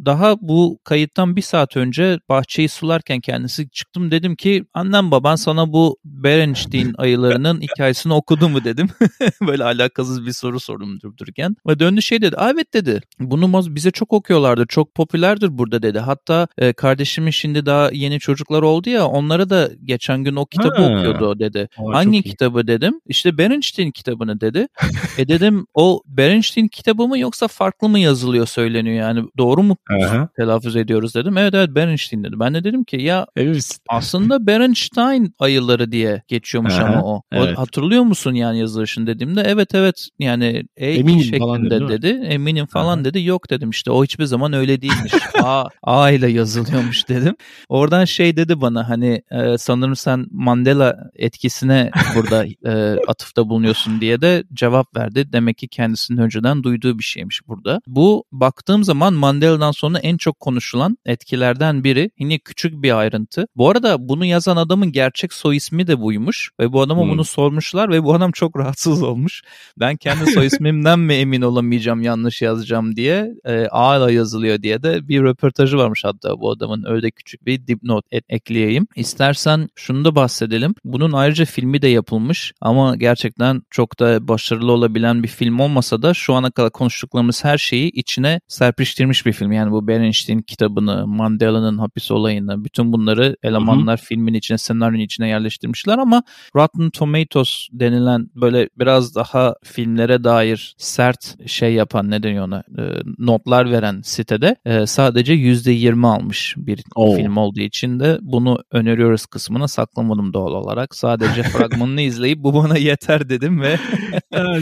daha 0.04 0.36
bu 0.40 0.78
kayıttan 0.84 1.36
bir 1.36 1.42
saat 1.42 1.76
önce 1.76 2.18
bahçeyi 2.28 2.68
sularken 2.68 3.20
kendisi 3.20 3.70
çıktım 3.70 4.10
dedim 4.10 4.36
ki 4.36 4.64
annem 4.74 5.10
baban 5.10 5.36
sana 5.36 5.72
bu 5.72 5.96
Berenstein 6.04 6.94
ayılarının 6.98 7.60
hikayesini 7.70 8.12
okudu 8.12 8.48
mu 8.48 8.64
dedim. 8.64 8.88
Böyle 9.46 9.64
alakasız 9.64 10.09
bir 10.26 10.32
soru 10.32 10.60
sordum 10.60 11.00
durup 11.00 11.18
dururken. 11.18 11.56
Ve 11.68 11.78
döndü 11.78 12.02
şey 12.02 12.22
dedi. 12.22 12.36
Evet 12.40 12.74
dedi. 12.74 13.00
Bunu 13.20 13.74
bize 13.76 13.90
çok 13.90 14.12
okuyorlardı. 14.12 14.64
Çok 14.68 14.94
popülerdir 14.94 15.58
burada 15.58 15.82
dedi. 15.82 15.98
Hatta 15.98 16.48
e, 16.58 16.72
kardeşimin 16.72 17.30
şimdi 17.30 17.66
daha 17.66 17.90
yeni 17.92 18.20
çocuklar 18.20 18.62
oldu 18.62 18.90
ya 18.90 19.06
onlara 19.06 19.50
da 19.50 19.70
geçen 19.84 20.24
gün 20.24 20.36
o 20.36 20.46
kitabı 20.46 20.82
Ha. 20.82 20.86
okuyordu 20.88 21.38
dedi. 21.38 21.68
Aa, 21.78 21.94
Hangi 21.94 22.18
iyi. 22.18 22.22
kitabı 22.22 22.66
dedim. 22.66 23.00
İşte 23.06 23.38
Berenstein 23.38 23.90
kitabını 23.90 24.40
dedi. 24.40 24.66
e 25.18 25.28
dedim 25.28 25.66
o 25.74 26.02
Berenstein 26.06 26.68
kitabı 26.68 27.08
mı 27.08 27.18
yoksa 27.18 27.48
farklı 27.48 27.88
mı 27.88 27.98
yazılıyor 27.98 28.46
söyleniyor 28.46 28.96
yani 28.96 29.24
doğru 29.38 29.62
mu 29.62 29.76
Aha. 30.02 30.28
telaffuz 30.36 30.76
ediyoruz 30.76 31.14
dedim. 31.14 31.38
Evet 31.38 31.54
evet 31.54 31.74
Berenstein 31.74 32.24
dedi. 32.24 32.34
Ben 32.40 32.54
de 32.54 32.64
dedim 32.64 32.84
ki 32.84 32.96
ya 32.96 33.26
misin? 33.36 33.82
aslında 33.88 34.46
Berenstein 34.46 35.34
ayıları 35.38 35.92
diye 35.92 36.22
geçiyormuş 36.28 36.74
Aha, 36.74 36.84
ama 36.84 37.02
o. 37.02 37.14
o. 37.16 37.22
evet. 37.32 37.58
Hatırlıyor 37.58 38.02
musun 38.02 38.34
yani 38.34 38.58
yazılışını 38.58 39.06
dediğimde 39.06 39.42
evet 39.46 39.74
evet 39.74 39.99
yani 40.18 40.64
e 40.76 40.90
Eminim 40.90 41.20
şeklinde 41.20 41.38
falan 41.38 41.70
dedi, 41.70 41.88
dedi. 41.88 42.26
Eminim 42.26 42.66
falan 42.66 42.96
Aha. 42.96 43.04
dedi. 43.04 43.22
Yok 43.22 43.50
dedim 43.50 43.70
işte 43.70 43.90
o 43.90 44.04
hiçbir 44.04 44.24
zaman 44.24 44.52
öyle 44.52 44.82
değilmiş. 44.82 45.12
A, 45.42 45.64
A 45.82 46.10
ile 46.10 46.30
yazılıyormuş 46.30 47.08
dedim. 47.08 47.34
Oradan 47.68 48.04
şey 48.04 48.36
dedi 48.36 48.60
bana 48.60 48.88
hani 48.88 49.22
e, 49.30 49.58
sanırım 49.58 49.96
sen 49.96 50.26
Mandela 50.30 51.10
etkisine 51.14 51.90
burada 52.16 52.46
e, 52.46 53.00
atıfta 53.08 53.48
bulunuyorsun 53.48 54.00
diye 54.00 54.20
de 54.20 54.44
cevap 54.54 54.96
verdi. 54.96 55.32
Demek 55.32 55.58
ki 55.58 55.68
kendisinin 55.68 56.18
önceden 56.18 56.62
duyduğu 56.62 56.98
bir 56.98 57.04
şeymiş 57.04 57.40
burada. 57.48 57.80
Bu 57.86 58.24
baktığım 58.32 58.84
zaman 58.84 59.14
Mandela'dan 59.14 59.72
sonra 59.72 59.98
en 59.98 60.16
çok 60.16 60.40
konuşulan 60.40 60.98
etkilerden 61.06 61.84
biri. 61.84 62.10
Yine 62.18 62.38
küçük 62.38 62.82
bir 62.82 62.98
ayrıntı. 62.98 63.46
Bu 63.56 63.70
arada 63.70 64.08
bunu 64.08 64.24
yazan 64.24 64.56
adamın 64.56 64.92
gerçek 64.92 65.32
soy 65.32 65.56
ismi 65.56 65.86
de 65.86 66.00
buymuş 66.00 66.50
ve 66.60 66.72
bu 66.72 66.82
adama 66.82 67.02
Hmm. 67.02 67.10
bunu 67.10 67.24
sormuşlar 67.24 67.90
ve 67.90 68.04
bu 68.04 68.14
adam 68.14 68.32
çok 68.32 68.58
rahatsız 68.58 69.02
olmuş. 69.02 69.42
Ben 69.78 69.89
kendi 69.96 70.30
soy 70.30 70.46
ismimden 70.46 70.98
mi 70.98 71.14
emin 71.14 71.42
olamayacağım 71.42 72.02
yanlış 72.02 72.42
yazacağım 72.42 72.96
diye 72.96 73.34
e, 73.44 73.66
A 73.70 73.96
ile 73.96 74.12
yazılıyor 74.12 74.62
diye 74.62 74.82
de 74.82 75.08
bir 75.08 75.22
röportajı 75.22 75.78
varmış 75.78 76.04
hatta 76.04 76.40
bu 76.40 76.50
adamın 76.50 76.84
öyle 76.88 77.10
küçük 77.10 77.46
bir 77.46 77.66
dipnot 77.66 78.04
et, 78.10 78.24
ekleyeyim. 78.28 78.86
İstersen 78.96 79.68
şunu 79.74 80.04
da 80.04 80.14
bahsedelim. 80.14 80.74
Bunun 80.84 81.12
ayrıca 81.12 81.44
filmi 81.44 81.82
de 81.82 81.88
yapılmış 81.88 82.52
ama 82.60 82.96
gerçekten 82.96 83.62
çok 83.70 84.00
da 84.00 84.28
başarılı 84.28 84.72
olabilen 84.72 85.22
bir 85.22 85.28
film 85.28 85.60
olmasa 85.60 86.02
da 86.02 86.14
şu 86.14 86.34
ana 86.34 86.50
kadar 86.50 86.70
konuştuklarımız 86.70 87.44
her 87.44 87.58
şeyi 87.58 87.90
içine 87.90 88.40
serpiştirmiş 88.48 89.26
bir 89.26 89.32
film. 89.32 89.52
Yani 89.52 89.72
bu 89.72 89.88
Bernstein 89.88 90.42
kitabını, 90.42 91.06
Mandela'nın 91.06 91.78
hapis 91.78 92.10
olayını, 92.10 92.64
bütün 92.64 92.92
bunları 92.92 93.36
elemanlar 93.42 93.96
filmin 93.96 94.34
içine, 94.34 94.58
senaryonun 94.58 95.04
içine 95.04 95.28
yerleştirmişler 95.28 95.98
ama 95.98 96.22
Rotten 96.56 96.90
Tomatoes 96.90 97.68
denilen 97.72 98.30
böyle 98.34 98.68
biraz 98.78 99.14
daha 99.14 99.54
filmlere 99.84 100.24
dair 100.24 100.74
sert 100.78 101.48
şey 101.48 101.72
yapan 101.74 102.10
ne 102.10 102.22
deniyor 102.22 102.44
ona 102.44 102.58
e, 102.78 102.82
notlar 103.18 103.70
veren 103.70 104.00
sitede 104.04 104.56
e, 104.64 104.86
sadece 104.86 105.34
%20 105.34 106.06
almış 106.06 106.54
bir 106.56 106.80
Oo. 106.96 107.16
film 107.16 107.36
olduğu 107.36 107.60
için 107.60 108.00
de 108.00 108.18
bunu 108.20 108.58
öneriyoruz 108.70 109.26
kısmına 109.26 109.68
saklamadım 109.68 110.32
doğal 110.32 110.52
olarak. 110.52 110.94
Sadece 110.94 111.42
fragmanını 111.52 112.00
izleyip 112.00 112.38
bu 112.38 112.54
bana 112.54 112.76
yeter 112.78 113.28
dedim 113.28 113.60
ve 113.60 113.76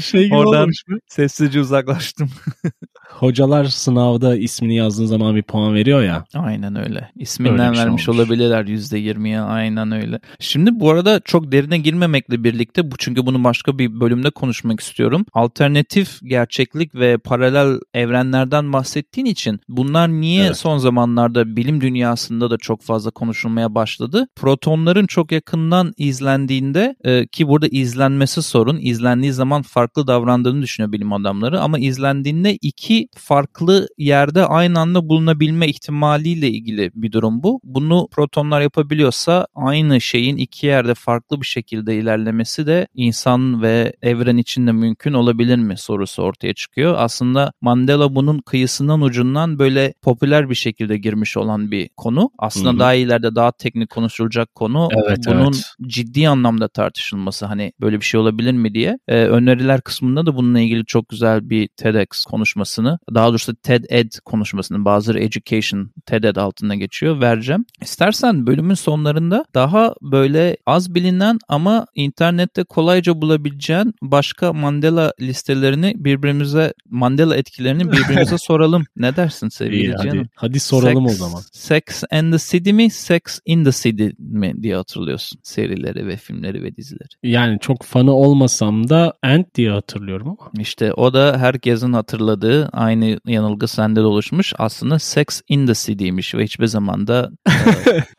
şey 0.00 0.25
gibi 0.25 0.34
Oradan- 0.37 0.70
sessizce 1.06 1.60
uzaklaştım. 1.60 2.30
Hocalar 3.18 3.64
sınavda 3.64 4.37
ismini 4.37 4.76
yazdığın 4.76 5.06
zaman 5.06 5.37
bir 5.37 5.42
puan 5.42 5.75
veriyor 5.75 6.02
ya. 6.02 6.25
Aynen 6.34 6.76
öyle. 6.76 7.10
İsminden 7.16 7.68
Öyle 7.68 7.75
şey 7.75 7.84
vermiş 7.84 8.08
olmuş. 8.08 8.20
olabilirler 8.20 8.64
%20'ye 8.64 9.40
aynen 9.40 9.92
öyle. 9.92 10.20
Şimdi 10.40 10.80
bu 10.80 10.90
arada 10.90 11.20
çok 11.25 11.52
derine 11.52 11.78
girmemekle 11.78 12.44
birlikte 12.44 12.90
bu 12.90 12.96
çünkü 12.98 13.26
bunu 13.26 13.44
başka 13.44 13.78
bir 13.78 14.00
bölümde 14.00 14.30
konuşmak 14.30 14.80
istiyorum. 14.80 15.26
Alternatif 15.32 16.20
gerçeklik 16.22 16.94
ve 16.94 17.18
paralel 17.18 17.80
evrenlerden 17.94 18.72
bahsettiğin 18.72 19.26
için 19.26 19.60
bunlar 19.68 20.08
niye 20.08 20.44
Evet. 20.46 20.56
son 20.56 20.78
zamanlarda 20.78 21.56
bilim 21.56 21.80
dünyasında 21.80 22.50
da 22.50 22.58
çok 22.58 22.82
fazla 22.82 23.10
konuşulmaya 23.10 23.75
başladı? 23.75 24.28
Protonların 24.37 25.06
çok 25.06 25.32
yakından 25.32 25.92
izlendiğinde 25.96 26.96
e, 27.04 27.26
ki 27.26 27.48
burada 27.48 27.66
izlenmesi 27.66 28.42
sorun. 28.42 28.78
izlendiği 28.80 29.32
zaman 29.32 29.62
farklı 29.62 30.06
davrandığını 30.06 30.62
düşünüyor 30.62 30.92
bilim 30.92 31.12
adamları 31.12 31.60
ama 31.60 31.78
izlendiğinde 31.78 32.56
iki 32.62 33.07
farklı 33.16 33.88
yerde 33.99 34.44
aynı 34.44 34.80
anda 34.80 35.08
bulunabilme 35.08 35.68
ihtimaliyle 35.68 36.49
ilgili 36.49 36.90
bir 36.94 37.12
durum 37.12 37.42
bu. 37.42 37.60
Bunu 37.64 38.08
protonlar 38.10 38.60
yapabiliyorsa 38.60 39.47
aynı 39.54 40.00
şeyin 40.00 40.36
iki 40.36 40.66
yerde 40.66 40.94
farklı 40.94 41.40
bir 41.40 41.47
şekilde 41.47 41.97
ilerlemesi 41.97 42.66
de 42.66 42.86
insan 42.94 43.62
ve 43.62 43.92
evren 44.02 44.36
içinde 44.36 44.73
mümkün 44.73 45.12
olabilir 45.12 45.56
mi 45.56 45.78
sorusu 45.78 46.23
ortaya 46.23 46.54
çıkıyor. 46.54 46.94
Aslında 46.99 47.52
Mandela 47.60 48.14
bunun 48.14 48.38
kıyısından 48.38 49.00
ucundan 49.00 49.58
böyle 49.58 49.94
popüler 50.02 50.50
bir 50.50 50.54
şekilde 50.54 50.99
girmiş 50.99 51.36
olan 51.36 51.71
bir 51.71 51.88
konu. 51.97 52.30
Aslında 52.38 52.71
Hı 52.71 52.75
hı. 52.75 52.78
daha 52.78 52.94
ileride 52.94 53.34
daha 53.34 53.52
teknik 53.52 53.90
konuşulacak 53.90 54.54
konu. 54.54 54.88
Evet, 54.92 55.18
bunun 55.26 55.52
evet. 55.52 55.75
ciddi 55.86 56.28
anlamda 56.28 56.68
tartışılması 56.68 57.47
hani 57.47 57.73
böyle 57.80 58.00
bir 58.00 58.04
şey 58.04 58.21
olabilir 58.21 58.52
mi 58.52 58.75
diye. 58.75 58.99
Ee, 59.08 59.25
öneriler 59.25 59.80
kısmında 59.80 60.26
da 60.26 60.36
bununla 60.36 60.60
ilgili 60.60 60.84
çok 60.86 61.08
güzel 61.08 61.50
bir 61.50 61.68
TEDx 61.76 62.25
konuşmasını 62.25 62.98
daha 63.15 63.28
doğrusu 63.28 63.54
TED 63.54 63.84
Ed 63.89 64.13
konuşmasını 64.25 64.84
bazıları 64.84 65.21
Education 65.21 65.91
TED 66.06 66.25
Ed 66.25 66.37
altında 66.37 66.75
geçiyor 66.75 67.21
vereceğim. 67.21 67.65
İstersen 67.82 68.47
bölümün 68.47 68.75
sonlarında 68.75 69.45
daha 69.54 69.95
böyle 70.02 70.56
az 70.67 70.95
bilinen 70.95 71.39
ama 71.49 71.87
internette 71.95 72.65
kolayca 72.65 73.21
bulabileceğin 73.23 73.95
başka 74.02 74.52
Mandela 74.52 75.13
listelerini 75.21 75.93
birbirimize 75.97 76.75
Mandela 76.91 77.37
etkilerini 77.37 77.93
birbirimize 77.93 78.39
soralım. 78.39 78.84
Ne 78.97 79.17
dersin 79.17 79.49
sevgili 79.49 79.80
İyi, 79.80 79.97
canım? 79.97 80.19
hadi, 80.19 80.28
hadi 80.34 80.61
soralım 80.61 81.06
Sex- 81.06 81.11
o 81.11 81.15
zaman. 81.15 81.43
Sex 81.52 81.82
and 82.11 82.32
the 82.32 82.39
City 82.39 82.73
mi, 82.73 82.91
Sex 82.91 83.21
in 83.47 83.65
the 83.65 83.73
City 83.73 84.08
mi 84.19 84.63
diye 84.63 84.76
hatırlıyorsun 84.76 85.39
serileri 85.43 86.06
ve 86.06 86.17
filmleri 86.17 86.63
ve 86.63 86.76
dizileri. 86.76 87.08
Yani 87.23 87.58
çok 87.61 87.82
fanı 87.82 88.13
olmasam 88.13 88.89
da 88.89 89.13
Ant 89.23 89.54
diye 89.54 89.71
hatırlıyorum 89.71 90.28
ama. 90.28 90.50
İşte 90.58 90.93
o 90.93 91.15
da 91.15 91.39
herkesin 91.39 91.93
hatırladığı 91.93 92.69
aynı 92.88 93.18
yanılgı 93.26 93.68
sende 93.68 94.00
de 94.00 94.04
oluşmuş. 94.04 94.52
Aslında 94.58 94.98
Sex 94.98 95.26
in 95.48 95.66
the 95.66 95.72
City'ymiş 95.74 96.34
ve 96.34 96.44
hiçbir 96.44 96.66
zaman 96.66 97.06
da 97.06 97.30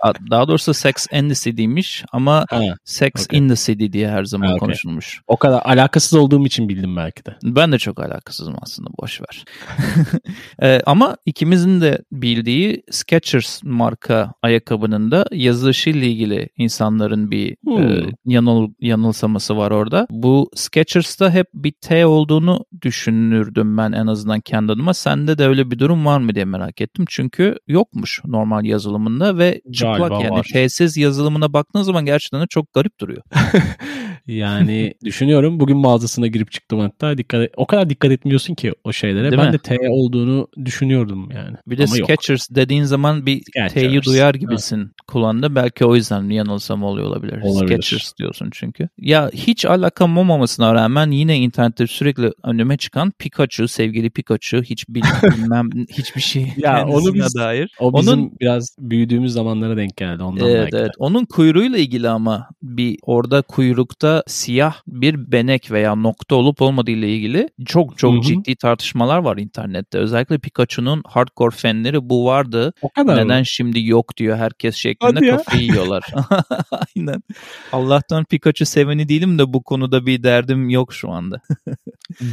e, 0.06 0.30
daha 0.32 0.48
doğrusu 0.48 0.74
Sex 0.74 0.94
and 1.14 1.30
the 1.30 1.36
City'ymiş 1.36 2.04
ama 2.12 2.46
Ha, 2.50 2.62
Sex 2.86 3.12
okey. 3.26 3.40
in 3.40 3.48
the 3.50 3.56
City 3.56 3.86
diye 3.92 4.10
her 4.10 4.24
zaman 4.24 4.48
Ha, 4.48 4.52
okey. 4.54 4.60
konuşulmuş. 4.60 5.22
o 5.28 5.38
kadar 5.38 5.62
alakasız 5.66 6.14
olduğum 6.14 6.46
için 6.46 6.70
bildim 6.70 6.96
belki 6.98 7.26
de. 7.26 7.36
Ben 7.44 7.72
de 7.72 7.78
çok 7.80 8.00
alakasızım 8.00 8.56
aslında 8.62 8.90
boş 9.02 9.22
ver. 9.22 9.46
Ee, 10.62 10.82
ama 10.86 11.18
ikimizin 11.26 11.82
de 11.82 12.00
bildiği 12.12 12.84
Skechers 12.92 13.64
marka 13.64 14.34
ayakkabının 14.42 15.12
da 15.12 15.26
yazılışıyla 15.32 16.08
ilgili 16.08 16.50
insanların 16.58 17.32
bir 17.32 17.56
Hmm. 17.64 17.84
e, 17.84 18.06
yanıl 18.26 18.70
yanılsaması 18.80 19.58
var 19.58 19.72
orada. 19.72 20.08
Bu 20.10 20.50
Skechers'ta 20.56 21.32
hep 21.32 21.48
bir 21.54 21.74
T 21.82 22.06
olduğunu 22.06 22.66
düşünürdüm 22.82 23.78
ben 23.78 23.92
en 23.92 24.08
azından 24.08 24.42
kendi 24.50 24.72
adıma. 24.72 24.94
Sende 24.94 25.38
de 25.38 25.48
öyle 25.48 25.72
bir 25.72 25.80
durum 25.80 26.06
var 26.06 26.20
mı 26.20 26.36
diye 26.36 26.46
merak 26.46 26.82
ettim. 26.82 27.06
Çünkü 27.10 27.56
yokmuş 27.68 28.22
normal 28.26 28.66
yazılımında 28.66 29.38
ve 29.38 29.62
çıplak 29.74 30.10
Galiba 30.10 30.24
yani. 30.24 30.42
T'siz 30.42 30.98
yazılımına 30.98 31.54
baktığın 31.54 31.82
zaman 31.82 32.06
gerçekten 32.06 32.42
de 32.42 32.46
çok 32.50 32.74
garip 32.74 33.00
duruyor. 33.00 33.22
Yani 34.30 34.94
düşünüyorum 35.06 35.60
bugün 35.60 35.78
mağazasına 35.78 36.28
girip 36.28 36.52
çıktım 36.52 36.80
hatta 36.80 37.18
dikkat 37.18 37.50
o 37.58 37.68
kadar 37.68 37.90
dikkat 37.90 38.12
etmiyorsun 38.12 38.56
ki 38.56 38.74
o 38.84 38.94
şeylere. 38.94 39.32
Değil 39.32 39.42
ben 39.42 39.48
mi? 39.48 39.54
de 39.54 39.58
T 39.58 39.78
olduğunu 39.90 40.48
düşünüyordum 40.66 41.32
yani. 41.32 41.58
Bir 41.68 41.78
de 41.78 41.84
Ama 41.84 41.98
yok. 41.98 42.10
Skechers 42.10 42.50
dediğin 42.52 42.84
zaman 42.84 43.26
bir. 43.26 43.42
T'yi 43.70 44.04
duyar 44.04 44.36
gibisin 44.36 44.92
kulağında. 45.08 45.56
Belki 45.56 45.86
o 45.86 45.96
yüzden 45.96 46.30
yanılsam 46.30 46.84
oluyor 46.84 47.08
olabilir. 47.08 47.42
Olabilir. 47.42 47.82
Skechers 47.82 48.18
diyorsun 48.18 48.50
çünkü. 48.52 48.90
Ya 48.98 49.30
hiç 49.34 49.66
alakam 49.66 50.18
olmamasına 50.18 50.74
rağmen 50.74 51.12
yine 51.12 51.38
internette 51.38 51.88
sürekli 51.88 52.32
önüme 52.44 52.78
çıkan 52.78 53.12
Pikachu, 53.20 53.68
sevgili 53.68 54.10
Pikachu 54.10 54.39
hiç 54.44 54.86
bil- 54.90 55.02
bilmem 55.38 55.70
hiçbir 55.90 56.22
şey 56.22 56.48
Ya 56.58 56.88
onu 56.88 57.14
biz- 57.14 57.36
dair. 57.36 57.72
O 57.80 57.94
bizim 58.00 58.14
Onun 58.14 58.32
biraz 58.42 58.76
büyüdüğümüz 58.80 59.34
zamanlara 59.34 59.78
denk 59.78 59.98
geldi 59.98 60.24
ondan 60.24 60.46
Evet, 60.48 60.56
belki 60.62 60.72
de. 60.72 60.78
evet. 60.80 60.92
Onun 60.98 61.26
kuyruğuyla 61.26 61.78
ilgili 61.78 62.10
ama 62.10 62.48
bir 62.64 62.98
orada 63.02 63.42
kuyrukta 63.42 64.24
siyah 64.28 64.76
bir 64.88 65.32
benek 65.32 65.72
veya 65.72 65.96
nokta 65.96 66.36
olup 66.36 66.62
olmadığı 66.62 66.92
ile 66.92 67.10
ilgili 67.16 67.50
çok 67.66 67.98
çok 67.98 68.14
Hı 68.14 68.18
hı. 68.18 68.22
ciddi 68.22 68.56
tartışmalar 68.56 69.18
var 69.20 69.38
internette. 69.38 69.98
Özellikle 69.98 70.38
Pikachu'nun 70.38 71.02
hardcore 71.08 71.56
fanleri 71.56 72.10
bu 72.10 72.26
vardı. 72.26 72.74
O 72.82 72.90
kadar 72.90 73.16
mı? 73.16 73.26
Neden 73.26 73.44
şimdi 73.44 73.86
yok 73.86 74.18
diyor 74.18 74.38
herkes 74.38 74.76
şeklinde 74.76 75.12
Hadi 75.16 75.26
ya. 75.26 75.38
kafayı 75.38 75.64
yiyorlar. 75.64 76.04
Aynen. 76.96 77.24
Allah'tan 77.72 78.26
Pikachu 78.26 78.66
seveni 78.66 79.10
değilim 79.10 79.40
de 79.40 79.54
bu 79.54 79.64
konuda 79.64 80.06
bir 80.06 80.24
derdim 80.24 80.70
yok 80.70 80.94
şu 80.94 81.12
anda. 81.12 81.42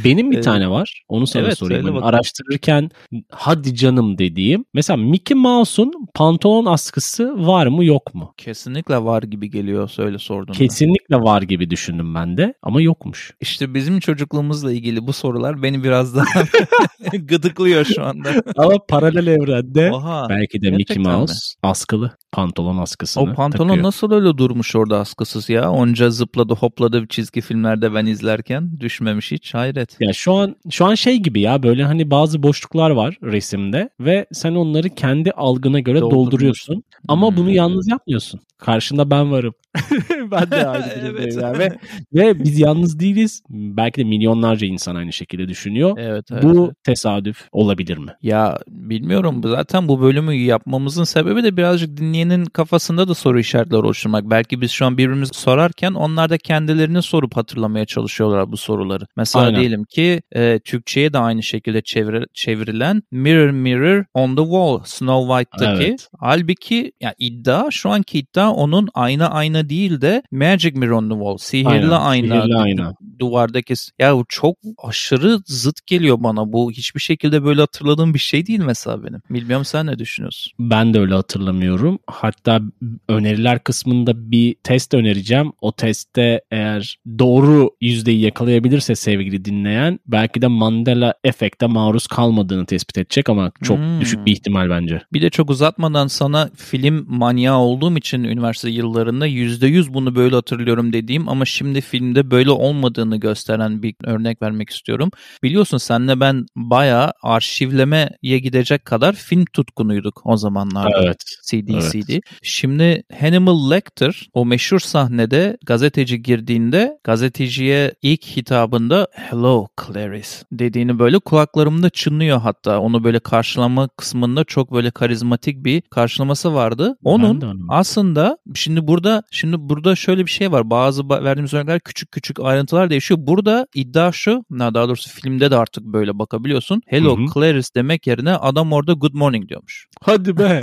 Benim 0.03 0.31
bir 0.31 0.37
Ee, 0.37 0.41
tane 0.41 0.69
var. 0.69 1.03
Onu 1.07 1.27
sana 1.27 1.43
evet, 1.43 1.57
sorayım. 1.57 1.83
Araştırırken 2.03 2.89
hadi 3.31 3.75
canım 3.75 4.17
dediğim. 4.17 4.65
Mesela 4.73 4.97
Mickey 4.97 5.37
Mouse'un 5.37 5.93
pantolon 6.13 6.65
askısı 6.65 7.47
var 7.47 7.67
mı 7.67 7.85
yok 7.85 8.13
mu? 8.15 8.33
Kesinlikle 8.37 9.03
var 9.03 9.23
gibi 9.23 9.49
geliyor 9.51 9.89
söyle 9.89 10.17
sorduğunda. 10.19 10.57
Kesinlikle 10.57 11.15
var 11.15 11.41
gibi 11.41 11.69
düşündüm 11.69 12.15
ben 12.15 12.37
de 12.37 12.53
ama 12.63 12.81
yokmuş. 12.81 13.33
İşte 13.41 13.73
bizim 13.73 13.99
çocukluğumuzla 13.99 14.71
ilgili 14.71 15.07
bu 15.07 15.13
sorular 15.13 15.63
beni 15.63 15.83
biraz 15.83 16.15
daha 16.15 16.25
gıdıklıyor 17.19 17.85
şu 17.85 18.05
anda. 18.05 18.29
Ama 18.57 18.73
paralel 18.89 19.27
evrende 19.27 19.91
Oha. 19.93 20.27
belki 20.29 20.61
de 20.61 20.71
Mickey 20.71 20.77
gerçekten 20.97 21.13
mi? 21.13 21.17
Mouse 21.17 21.33
askılı 21.63 22.11
pantolon 22.31 22.77
askısını 22.77 23.23
O 23.23 23.33
pantolon 23.33 23.67
takıyor. 23.67 23.85
nasıl 23.85 24.11
öyle 24.11 24.37
durmuş 24.37 24.75
orada 24.75 24.99
askısız 24.99 25.49
ya? 25.49 25.71
Onca 25.71 26.09
zıpladı 26.09 26.53
hopladı 26.53 27.05
çizgi 27.09 27.41
filmlerde 27.41 27.93
ben 27.93 28.05
izlerken 28.05 28.79
düşmemiş 28.79 29.31
hiç 29.31 29.53
hayret. 29.53 29.97
Ya 30.01 30.13
şu 30.13 30.33
an 30.33 30.55
şu 30.69 30.85
an 30.85 30.95
şey 30.95 31.17
gibi 31.17 31.41
ya 31.41 31.63
böyle 31.63 31.85
hani 31.87 32.11
bazı 32.11 32.43
boşluklar 32.43 32.89
var 32.89 33.17
resimde 33.23 33.89
ve 33.99 34.25
sen 34.31 34.55
onları 34.55 34.89
kendi 34.89 35.31
algına 35.31 35.79
göre 35.79 36.01
Dolduruyorsun. 36.01 36.83
Ama 37.07 37.29
Hmm. 37.29 37.37
bunu 37.37 37.51
yalnız 37.51 37.87
yapmıyorsun. 37.89 38.39
Karşında 38.57 39.09
ben 39.11 39.31
varım. 39.31 39.53
ben 40.31 40.51
de 40.51 40.67
aynı 40.67 40.85
evet. 41.05 41.37
yani. 41.41 41.59
ve, 41.59 41.69
ve 42.13 42.43
biz 42.43 42.59
yalnız 42.59 42.99
değiliz. 42.99 43.41
Belki 43.49 44.01
de 44.01 44.03
milyonlarca 44.03 44.67
insan 44.67 44.95
aynı 44.95 45.13
şekilde 45.13 45.47
düşünüyor. 45.47 45.97
Evet, 45.97 46.25
evet, 46.31 46.43
bu 46.43 46.73
tesadüf 46.83 47.47
olabilir 47.51 47.97
mi? 47.97 48.11
Ya 48.21 48.59
bilmiyorum. 48.67 49.41
Zaten 49.43 49.87
bu 49.87 50.01
bölümü 50.01 50.33
yapmamızın 50.33 51.03
sebebi 51.03 51.43
de 51.43 51.57
birazcık 51.57 51.97
dinleyenin 51.97 52.45
kafasında 52.45 53.07
da 53.07 53.13
soru 53.13 53.39
işaretleri 53.39 53.79
oluşturmak. 53.79 54.29
Belki 54.29 54.61
biz 54.61 54.71
şu 54.71 54.85
an 54.85 54.97
birbirimize 54.97 55.33
sorarken 55.33 55.93
onlar 55.93 56.29
da 56.29 56.37
kendilerini 56.37 57.01
sorup 57.01 57.37
hatırlamaya 57.37 57.85
çalışıyorlar 57.85 58.51
bu 58.51 58.57
soruları. 58.57 59.05
Mesela 59.17 59.45
Aynen. 59.45 59.59
diyelim 59.59 59.83
ki 59.83 60.21
e, 60.35 60.59
Türkçe'ye 60.59 61.13
de 61.13 61.17
aynı 61.17 61.43
şekilde 61.43 61.81
çevir, 61.81 62.27
çevrilen 62.33 63.03
Mirror 63.11 63.49
Mirror 63.49 64.05
on 64.13 64.35
the 64.35 64.41
Wall 64.41 64.79
Snow 64.85 65.37
White'daki. 65.37 65.83
Evet. 65.83 66.07
Halbuki 66.19 66.91
ya 67.01 67.13
iddia 67.19 67.71
şu 67.71 67.89
anki 67.89 68.19
iddia 68.19 68.51
onun 68.51 68.89
ayna 68.93 69.29
ayna 69.29 69.66
değil 69.69 70.01
de 70.01 70.23
Magic 70.31 70.71
Mirror 70.71 70.97
on 70.97 71.09
the 71.09 71.15
Wall. 71.15 71.37
Sihirli 71.37 71.69
Aynen, 71.69 71.89
ayna. 71.89 72.41
Sihirli 72.41 72.57
ayna. 72.57 72.93
Duvardaki 73.19 73.73
ya 73.99 74.15
bu 74.15 74.25
çok 74.29 74.57
aşırı 74.83 75.39
zıt 75.45 75.87
geliyor 75.87 76.17
bana. 76.19 76.53
Bu 76.53 76.71
hiçbir 76.71 76.99
şekilde 76.99 77.43
böyle 77.43 77.61
hatırladığım 77.61 78.13
bir 78.13 78.19
şey 78.19 78.47
değil 78.47 78.59
mesela 78.59 79.03
benim. 79.03 79.21
Bilmiyorum 79.29 79.65
sen 79.65 79.85
ne 79.85 79.99
düşünüyorsun? 79.99 80.53
Ben 80.59 80.93
de 80.93 80.99
öyle 80.99 81.13
hatırlamıyorum. 81.13 81.99
Hatta 82.07 82.61
öneriler 83.09 83.63
kısmında 83.63 84.31
bir 84.31 84.55
test 84.63 84.93
önereceğim. 84.93 85.51
O 85.61 85.71
testte 85.71 86.41
eğer 86.51 86.97
doğru 87.19 87.69
yüzdeyi 87.81 88.21
yakalayabilirse 88.21 88.95
sevgili 88.95 89.45
dinleyen 89.45 89.99
belki 90.07 90.41
de 90.41 90.47
Mandela 90.47 91.13
efekte 91.23 91.65
maruz 91.65 92.07
kalmadığını 92.07 92.65
tespit 92.65 92.97
edecek 92.97 93.29
ama 93.29 93.51
çok 93.63 93.77
hmm. 93.77 94.01
düşük 94.01 94.25
bir 94.25 94.31
ihtimal 94.31 94.69
bence. 94.69 95.01
Bir 95.13 95.21
de 95.21 95.29
çok 95.29 95.49
uzatmadan 95.49 96.07
sana 96.07 96.49
film 96.55 97.05
manyağı 97.07 97.57
olduğum 97.57 97.97
için 97.97 98.23
üniversite 98.23 98.69
yıllarında 98.69 99.25
%100 99.61 99.93
bunu 99.93 100.15
böyle 100.15 100.35
hatırlıyorum 100.35 100.93
dediğim 100.93 101.29
ama 101.29 101.45
şimdi 101.45 101.81
filmde 101.81 102.31
böyle 102.31 102.51
olmadığını 102.51 103.17
gösteren 103.17 103.83
bir 103.83 103.95
örnek 104.03 104.41
vermek 104.41 104.69
istiyorum. 104.69 105.11
Biliyorsun 105.43 105.77
senle 105.77 106.19
ben 106.19 106.45
bayağı 106.55 107.11
arşivlemeye 107.23 108.39
gidecek 108.39 108.85
kadar 108.85 109.13
film 109.13 109.45
tutkunuyduk 109.45 110.21
o 110.25 110.37
zamanlarda. 110.37 111.03
Evet. 111.03 111.23
CD 111.49 111.69
evet. 111.69 111.91
CD. 111.91 112.21
Şimdi 112.43 113.03
Hannibal 113.19 113.71
Lecter 113.71 114.27
o 114.33 114.45
meşhur 114.45 114.79
sahnede 114.79 115.57
gazeteci 115.65 116.21
girdiğinde 116.21 116.97
gazeteciye 117.03 117.93
ilk 118.01 118.25
hitabında 118.25 119.07
Hello 119.11 119.67
Clarice 119.85 120.29
dediğini 120.51 120.99
böyle 120.99 121.19
kulaklarımda 121.19 121.89
çınlıyor 121.89 122.41
hatta. 122.41 122.79
Onu 122.79 123.03
böyle 123.03 123.19
karşılama 123.19 123.87
kısmında 123.87 124.43
çok 124.43 124.71
böyle 124.73 124.91
karizmatik 124.91 125.65
bir 125.65 125.81
karşılaması 125.81 126.53
vardı. 126.53 126.97
Onun 127.03 127.65
aslında 127.69 128.37
şimdi 128.55 128.87
burada 128.87 129.23
şimdi 129.37 129.55
burada 129.59 129.95
şöyle 129.95 130.25
bir 130.25 130.31
şey 130.31 130.51
var. 130.51 130.69
Bazı 130.69 131.09
verdiğimiz 131.09 131.53
örnekler 131.53 131.79
küçük 131.79 132.11
küçük 132.11 132.39
ayrıntılar 132.39 132.89
değişiyor. 132.89 133.19
Burada 133.23 133.67
iddia 133.75 134.11
şu, 134.11 134.43
daha 134.51 134.87
doğrusu 134.87 135.09
filmde 135.09 135.51
de 135.51 135.55
artık 135.55 135.83
böyle 135.83 136.19
bakabiliyorsun. 136.19 136.81
Hello 136.85 137.17
Hı-hı. 137.17 137.33
Clarice 137.33 137.67
demek 137.75 138.07
yerine 138.07 138.35
adam 138.35 138.73
orada 138.73 138.93
good 138.93 139.13
morning 139.13 139.49
diyormuş. 139.49 139.87
Hadi 140.01 140.37
be. 140.37 140.43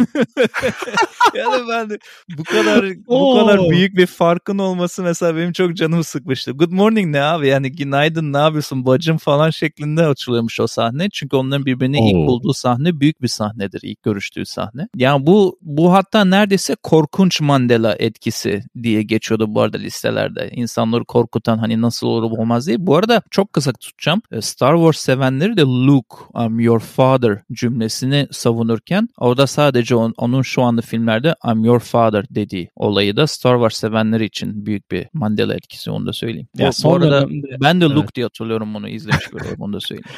yani 1.34 1.64
ben 1.68 1.90
de 1.90 1.98
bu 2.38 2.44
kadar 2.44 2.84
bu 3.08 3.34
kadar 3.34 3.70
büyük 3.70 3.96
bir 3.96 4.06
farkın 4.06 4.58
olması 4.58 5.02
mesela 5.02 5.36
benim 5.36 5.52
çok 5.52 5.76
canımı 5.76 6.04
sıkmıştı. 6.04 6.52
Good 6.52 6.72
morning 6.72 7.14
ne 7.14 7.22
abi? 7.22 7.48
Yani 7.48 7.72
günaydın 7.72 8.32
ne 8.32 8.38
yapıyorsun 8.38 8.86
bacım 8.86 9.18
falan 9.18 9.50
şeklinde 9.50 10.06
açılıyormuş 10.06 10.60
o 10.60 10.66
sahne. 10.66 11.08
Çünkü 11.12 11.36
onların 11.36 11.66
birbirini 11.66 11.98
Oo. 11.98 12.08
ilk 12.08 12.28
bulduğu 12.28 12.52
sahne 12.54 13.00
büyük 13.00 13.22
bir 13.22 13.28
sahnedir. 13.28 13.80
ilk 13.82 14.02
görüştüğü 14.02 14.46
sahne. 14.46 14.88
Yani 14.96 15.26
bu 15.26 15.58
bu 15.62 15.92
hatta 15.92 16.24
neredeyse 16.24 16.76
korkunç 16.82 17.40
Mandela 17.40 17.96
etkisi 17.98 18.63
diye 18.82 19.02
geçiyordu 19.02 19.54
bu 19.54 19.60
arada 19.60 19.78
listelerde. 19.78 20.50
İnsanları 20.52 21.04
korkutan 21.04 21.58
hani 21.58 21.80
nasıl 21.82 22.06
olur 22.06 22.38
olmaz 22.38 22.66
diye. 22.66 22.86
Bu 22.86 22.96
arada 22.96 23.22
çok 23.30 23.52
kısa 23.52 23.72
tutacağım. 23.72 24.22
E, 24.32 24.40
Star 24.40 24.76
Wars 24.76 24.98
sevenleri 24.98 25.56
de 25.56 25.62
Luke, 25.62 26.16
I'm 26.44 26.60
your 26.60 26.80
father 26.80 27.42
cümlesini 27.52 28.28
savunurken 28.30 29.08
orada 29.18 29.46
sadece 29.46 29.94
on, 29.94 30.14
onun 30.16 30.42
şu 30.42 30.62
anda 30.62 30.80
filmlerde 30.80 31.34
I'm 31.50 31.64
your 31.64 31.80
father 31.80 32.24
dediği 32.30 32.70
olayı 32.76 33.16
da 33.16 33.26
Star 33.26 33.54
Wars 33.54 33.76
sevenleri 33.76 34.24
için 34.24 34.66
büyük 34.66 34.90
bir 34.90 35.06
Mandela 35.12 35.54
etkisi 35.54 35.90
onu 35.90 36.06
da 36.06 36.12
söyleyeyim. 36.12 36.48
Ya 36.58 36.70
bu, 36.84 36.88
bu 36.88 36.94
arada 36.94 37.28
dönemde, 37.28 37.46
ben 37.60 37.80
de 37.80 37.84
Luke 37.84 38.00
evet. 38.00 38.14
diye 38.14 38.24
hatırlıyorum 38.24 38.74
bunu 38.74 38.88
izlemiş 38.88 39.26
görüyorum 39.26 39.60
onu 39.60 39.72
da 39.72 39.80
söyleyeyim. 39.80 40.08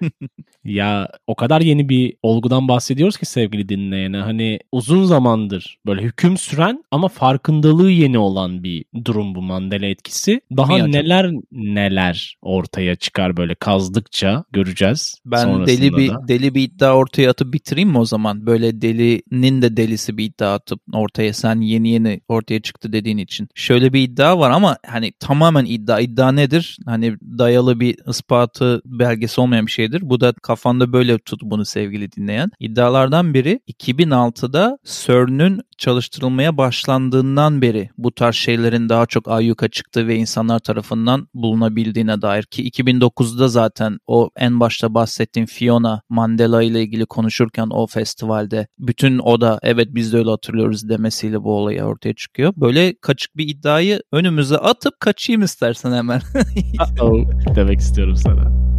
ya 0.64 1.08
o 1.26 1.34
kadar 1.34 1.60
yeni 1.60 1.88
bir 1.88 2.14
olgudan 2.22 2.68
bahsediyoruz 2.68 3.16
ki 3.16 3.26
sevgili 3.26 3.68
dinleyene 3.68 4.16
hani 4.16 4.58
uzun 4.72 5.04
zamandır 5.04 5.78
böyle 5.86 6.02
hüküm 6.02 6.36
süren 6.36 6.84
ama 6.90 7.08
farkındalığı 7.08 7.90
yeni 7.94 8.18
olan 8.18 8.62
bir 8.62 8.84
durum 9.04 9.34
bu 9.34 9.42
Mandela 9.42 9.86
etkisi. 9.86 10.40
Daha 10.56 10.68
Dünya 10.68 10.86
neler 10.86 11.30
neler 11.52 12.36
ortaya 12.42 12.96
çıkar 12.96 13.36
böyle 13.36 13.54
kazdıkça 13.54 14.44
göreceğiz. 14.52 15.20
Ben 15.26 15.66
deli 15.66 15.96
bir 15.96 16.08
da. 16.08 16.28
deli 16.28 16.54
bir 16.54 16.62
iddia 16.62 16.96
ortaya 16.96 17.30
atıp 17.30 17.52
bitireyim 17.52 17.88
mi 17.88 17.98
o 17.98 18.04
zaman? 18.04 18.46
Böyle 18.46 18.82
delinin 18.82 19.62
de 19.62 19.76
delisi 19.76 20.18
bir 20.18 20.24
iddia 20.24 20.54
atıp 20.54 20.80
ortaya 20.92 21.32
sen 21.32 21.60
yeni 21.60 21.88
yeni 21.88 22.20
ortaya 22.28 22.60
çıktı 22.60 22.92
dediğin 22.92 23.18
için. 23.18 23.48
Şöyle 23.54 23.92
bir 23.92 24.02
iddia 24.02 24.38
var 24.38 24.50
ama 24.50 24.76
hani 24.86 25.12
tamamen 25.12 25.64
iddia. 25.64 26.00
İddia 26.00 26.32
nedir? 26.32 26.76
Hani 26.86 27.16
dayalı 27.38 27.80
bir 27.80 27.96
ispatı 28.08 28.82
belgesi 28.84 29.40
olmayan 29.40 29.66
bir 29.66 29.72
şeydir. 29.72 30.00
Bu 30.04 30.20
da 30.20 30.32
kafanda 30.32 30.92
böyle 30.92 31.18
tut 31.18 31.42
bunu 31.42 31.64
sevgili 31.64 32.12
dinleyen. 32.12 32.50
İddialardan 32.60 33.34
biri 33.34 33.60
2006'da 33.72 34.78
CERN'ün 34.84 35.60
çalıştırılmaya 35.78 36.56
başlandığından 36.56 37.62
beri 37.62 37.83
bu 37.98 38.12
tarz 38.12 38.34
şeylerin 38.34 38.88
daha 38.88 39.06
çok 39.06 39.28
ayyuka 39.28 39.68
çıktığı 39.68 40.08
ve 40.08 40.16
insanlar 40.16 40.58
tarafından 40.58 41.28
bulunabildiğine 41.34 42.22
dair 42.22 42.42
ki 42.42 42.70
2009'da 42.70 43.48
zaten 43.48 43.98
o 44.06 44.30
en 44.36 44.60
başta 44.60 44.94
bahsettiğim 44.94 45.46
Fiona 45.46 46.02
Mandela 46.08 46.62
ile 46.62 46.82
ilgili 46.82 47.06
konuşurken 47.06 47.66
o 47.70 47.86
festivalde 47.86 48.66
bütün 48.78 49.18
o 49.18 49.40
da 49.40 49.58
evet 49.62 49.88
biz 49.90 50.12
de 50.12 50.16
öyle 50.18 50.30
hatırlıyoruz 50.30 50.88
demesiyle 50.88 51.42
bu 51.42 51.52
olay 51.52 51.82
ortaya 51.82 52.14
çıkıyor. 52.14 52.52
Böyle 52.56 52.94
kaçık 53.00 53.36
bir 53.36 53.48
iddiayı 53.48 54.02
önümüze 54.12 54.56
atıp 54.56 55.00
kaçayım 55.00 55.42
istersen 55.42 55.92
hemen. 55.92 56.20
demek 57.56 57.80
istiyorum 57.80 58.16
sana. 58.16 58.73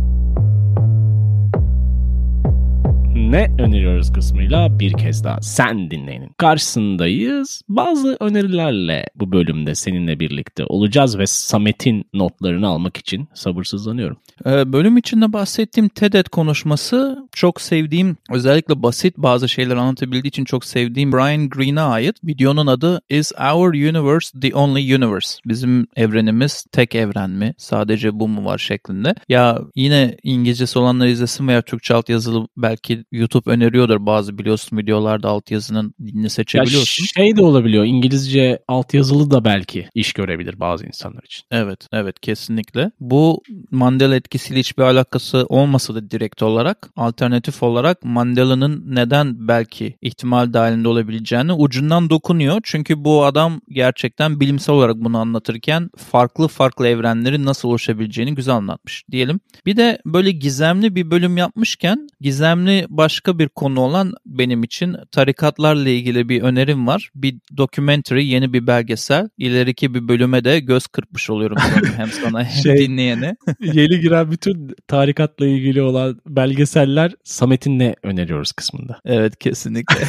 Ne 3.36 3.52
öneriyoruz 3.60 4.14
kısmıyla 4.14 4.80
bir 4.80 4.94
kez 4.94 5.24
daha 5.24 5.42
sen 5.42 5.92
dinleyin. 5.92 6.30
Karşısındayız. 6.38 7.62
Bazı 7.70 8.18
önerilerle 8.20 9.06
bu 9.16 9.32
bölümde 9.32 9.76
seninle 9.76 10.20
birlikte 10.20 10.66
olacağız 10.66 11.18
ve 11.18 11.26
Samet'in 11.26 12.06
notlarını 12.14 12.68
almak 12.68 12.98
için 12.98 13.28
sabırsızlanıyorum. 13.34 14.18
Ee, 14.46 14.74
bölüm 14.74 14.98
içinde 14.98 15.34
bahsettiğim 15.34 15.90
TED 15.90 16.26
konuşması 16.26 17.28
çok 17.32 17.62
sevdiğim, 17.62 18.18
özellikle 18.32 18.84
basit 18.84 19.18
bazı 19.18 19.50
şeyler 19.50 19.76
anlatabildiği 19.76 20.30
için 20.30 20.46
çok 20.46 20.66
sevdiğim 20.66 21.12
Brian 21.12 21.50
Greene'a 21.50 21.86
ait. 21.86 22.16
Videonun 22.24 22.68
adı 22.68 23.02
Is 23.10 23.32
Our 23.54 23.70
Universe 23.74 24.40
the 24.40 24.56
Only 24.56 24.96
Universe? 24.96 25.40
Bizim 25.46 25.88
evrenimiz 25.96 26.66
tek 26.72 26.96
evren 26.96 27.30
mi? 27.30 27.54
Sadece 27.58 28.20
bu 28.20 28.28
mu 28.28 28.46
var 28.46 28.58
şeklinde. 28.58 29.16
Ya 29.30 29.60
yine 29.76 30.18
İngilizcesi 30.24 30.80
olanlar 30.80 31.08
izlesin 31.08 31.48
veya 31.48 31.62
Türkçe 31.62 31.94
altyazılı 31.94 32.48
belki 32.58 33.04
YouTube 33.26 33.52
öneriyordur 33.52 34.06
bazı 34.06 34.38
biliyorsun 34.38 34.78
videolarda 34.78 35.30
altyazının 35.30 35.94
dilini 36.06 36.30
seçebiliyorsun. 36.30 37.04
Ya 37.04 37.26
şey 37.26 37.36
de 37.36 37.42
olabiliyor 37.42 37.86
İngilizce 37.86 38.60
altyazılı 38.68 39.32
da 39.32 39.46
belki 39.46 39.90
iş 39.96 40.14
görebilir 40.14 40.60
bazı 40.60 40.86
insanlar 40.86 41.24
için. 41.24 41.44
Evet 41.52 41.88
evet 41.92 42.20
kesinlikle. 42.20 42.92
Bu 43.00 43.44
Mandela 43.72 44.16
etkisiyle 44.16 44.60
hiçbir 44.60 44.84
alakası 44.84 45.46
olmasa 45.50 45.96
da 45.96 46.12
direkt 46.12 46.44
olarak 46.44 46.90
alternatif 46.96 47.64
olarak 47.64 48.04
Mandela'nın 48.04 48.84
neden 48.96 49.48
belki 49.48 49.98
ihtimal 50.02 50.54
dahilinde 50.54 50.88
olabileceğini 50.88 51.54
ucundan 51.54 52.10
dokunuyor. 52.10 52.62
Çünkü 52.64 53.04
bu 53.06 53.26
adam 53.26 53.62
gerçekten 53.70 54.40
bilimsel 54.40 54.76
olarak 54.76 54.96
bunu 54.96 55.18
anlatırken 55.18 55.90
farklı 55.98 56.48
farklı 56.48 56.88
evrenlerin 56.88 57.46
nasıl 57.46 57.70
oluşabileceğini 57.70 58.36
güzel 58.36 58.56
anlatmış 58.56 59.04
diyelim. 59.12 59.40
Bir 59.66 59.78
de 59.78 60.00
böyle 60.06 60.32
gizemli 60.32 60.96
bir 60.96 61.12
bölüm 61.12 61.38
yapmışken 61.38 62.08
gizemli 62.22 62.86
başka 63.06 63.40
bir 63.40 63.48
konu 63.48 63.80
olan 63.80 64.14
benim 64.26 64.64
için 64.64 64.96
tarikatlarla 65.12 65.90
ilgili 65.90 66.30
bir 66.30 66.42
önerim 66.42 66.88
var. 66.88 67.10
Bir 67.16 67.36
documentary, 67.58 68.26
yeni 68.26 68.54
bir 68.54 68.68
belgesel. 68.68 69.30
İleriki 69.38 69.94
bir 69.94 70.08
bölüme 70.08 70.44
de 70.44 70.60
göz 70.60 70.88
kırpmış 70.88 71.30
oluyorum 71.30 71.58
hem 71.98 72.08
sana 72.08 72.44
hem 72.44 72.64
şey, 72.64 72.78
dinleyene. 72.78 73.36
yeni 73.60 74.00
giren 74.00 74.32
bütün 74.32 74.76
tarikatla 74.88 75.46
ilgili 75.46 75.82
olan 75.82 76.22
belgeseller 76.28 77.12
Samet'in 77.24 77.80
ne 77.80 77.96
öneriyoruz 78.04 78.52
kısmında. 78.52 79.00
Evet 79.06 79.40
kesinlikle. 79.40 80.00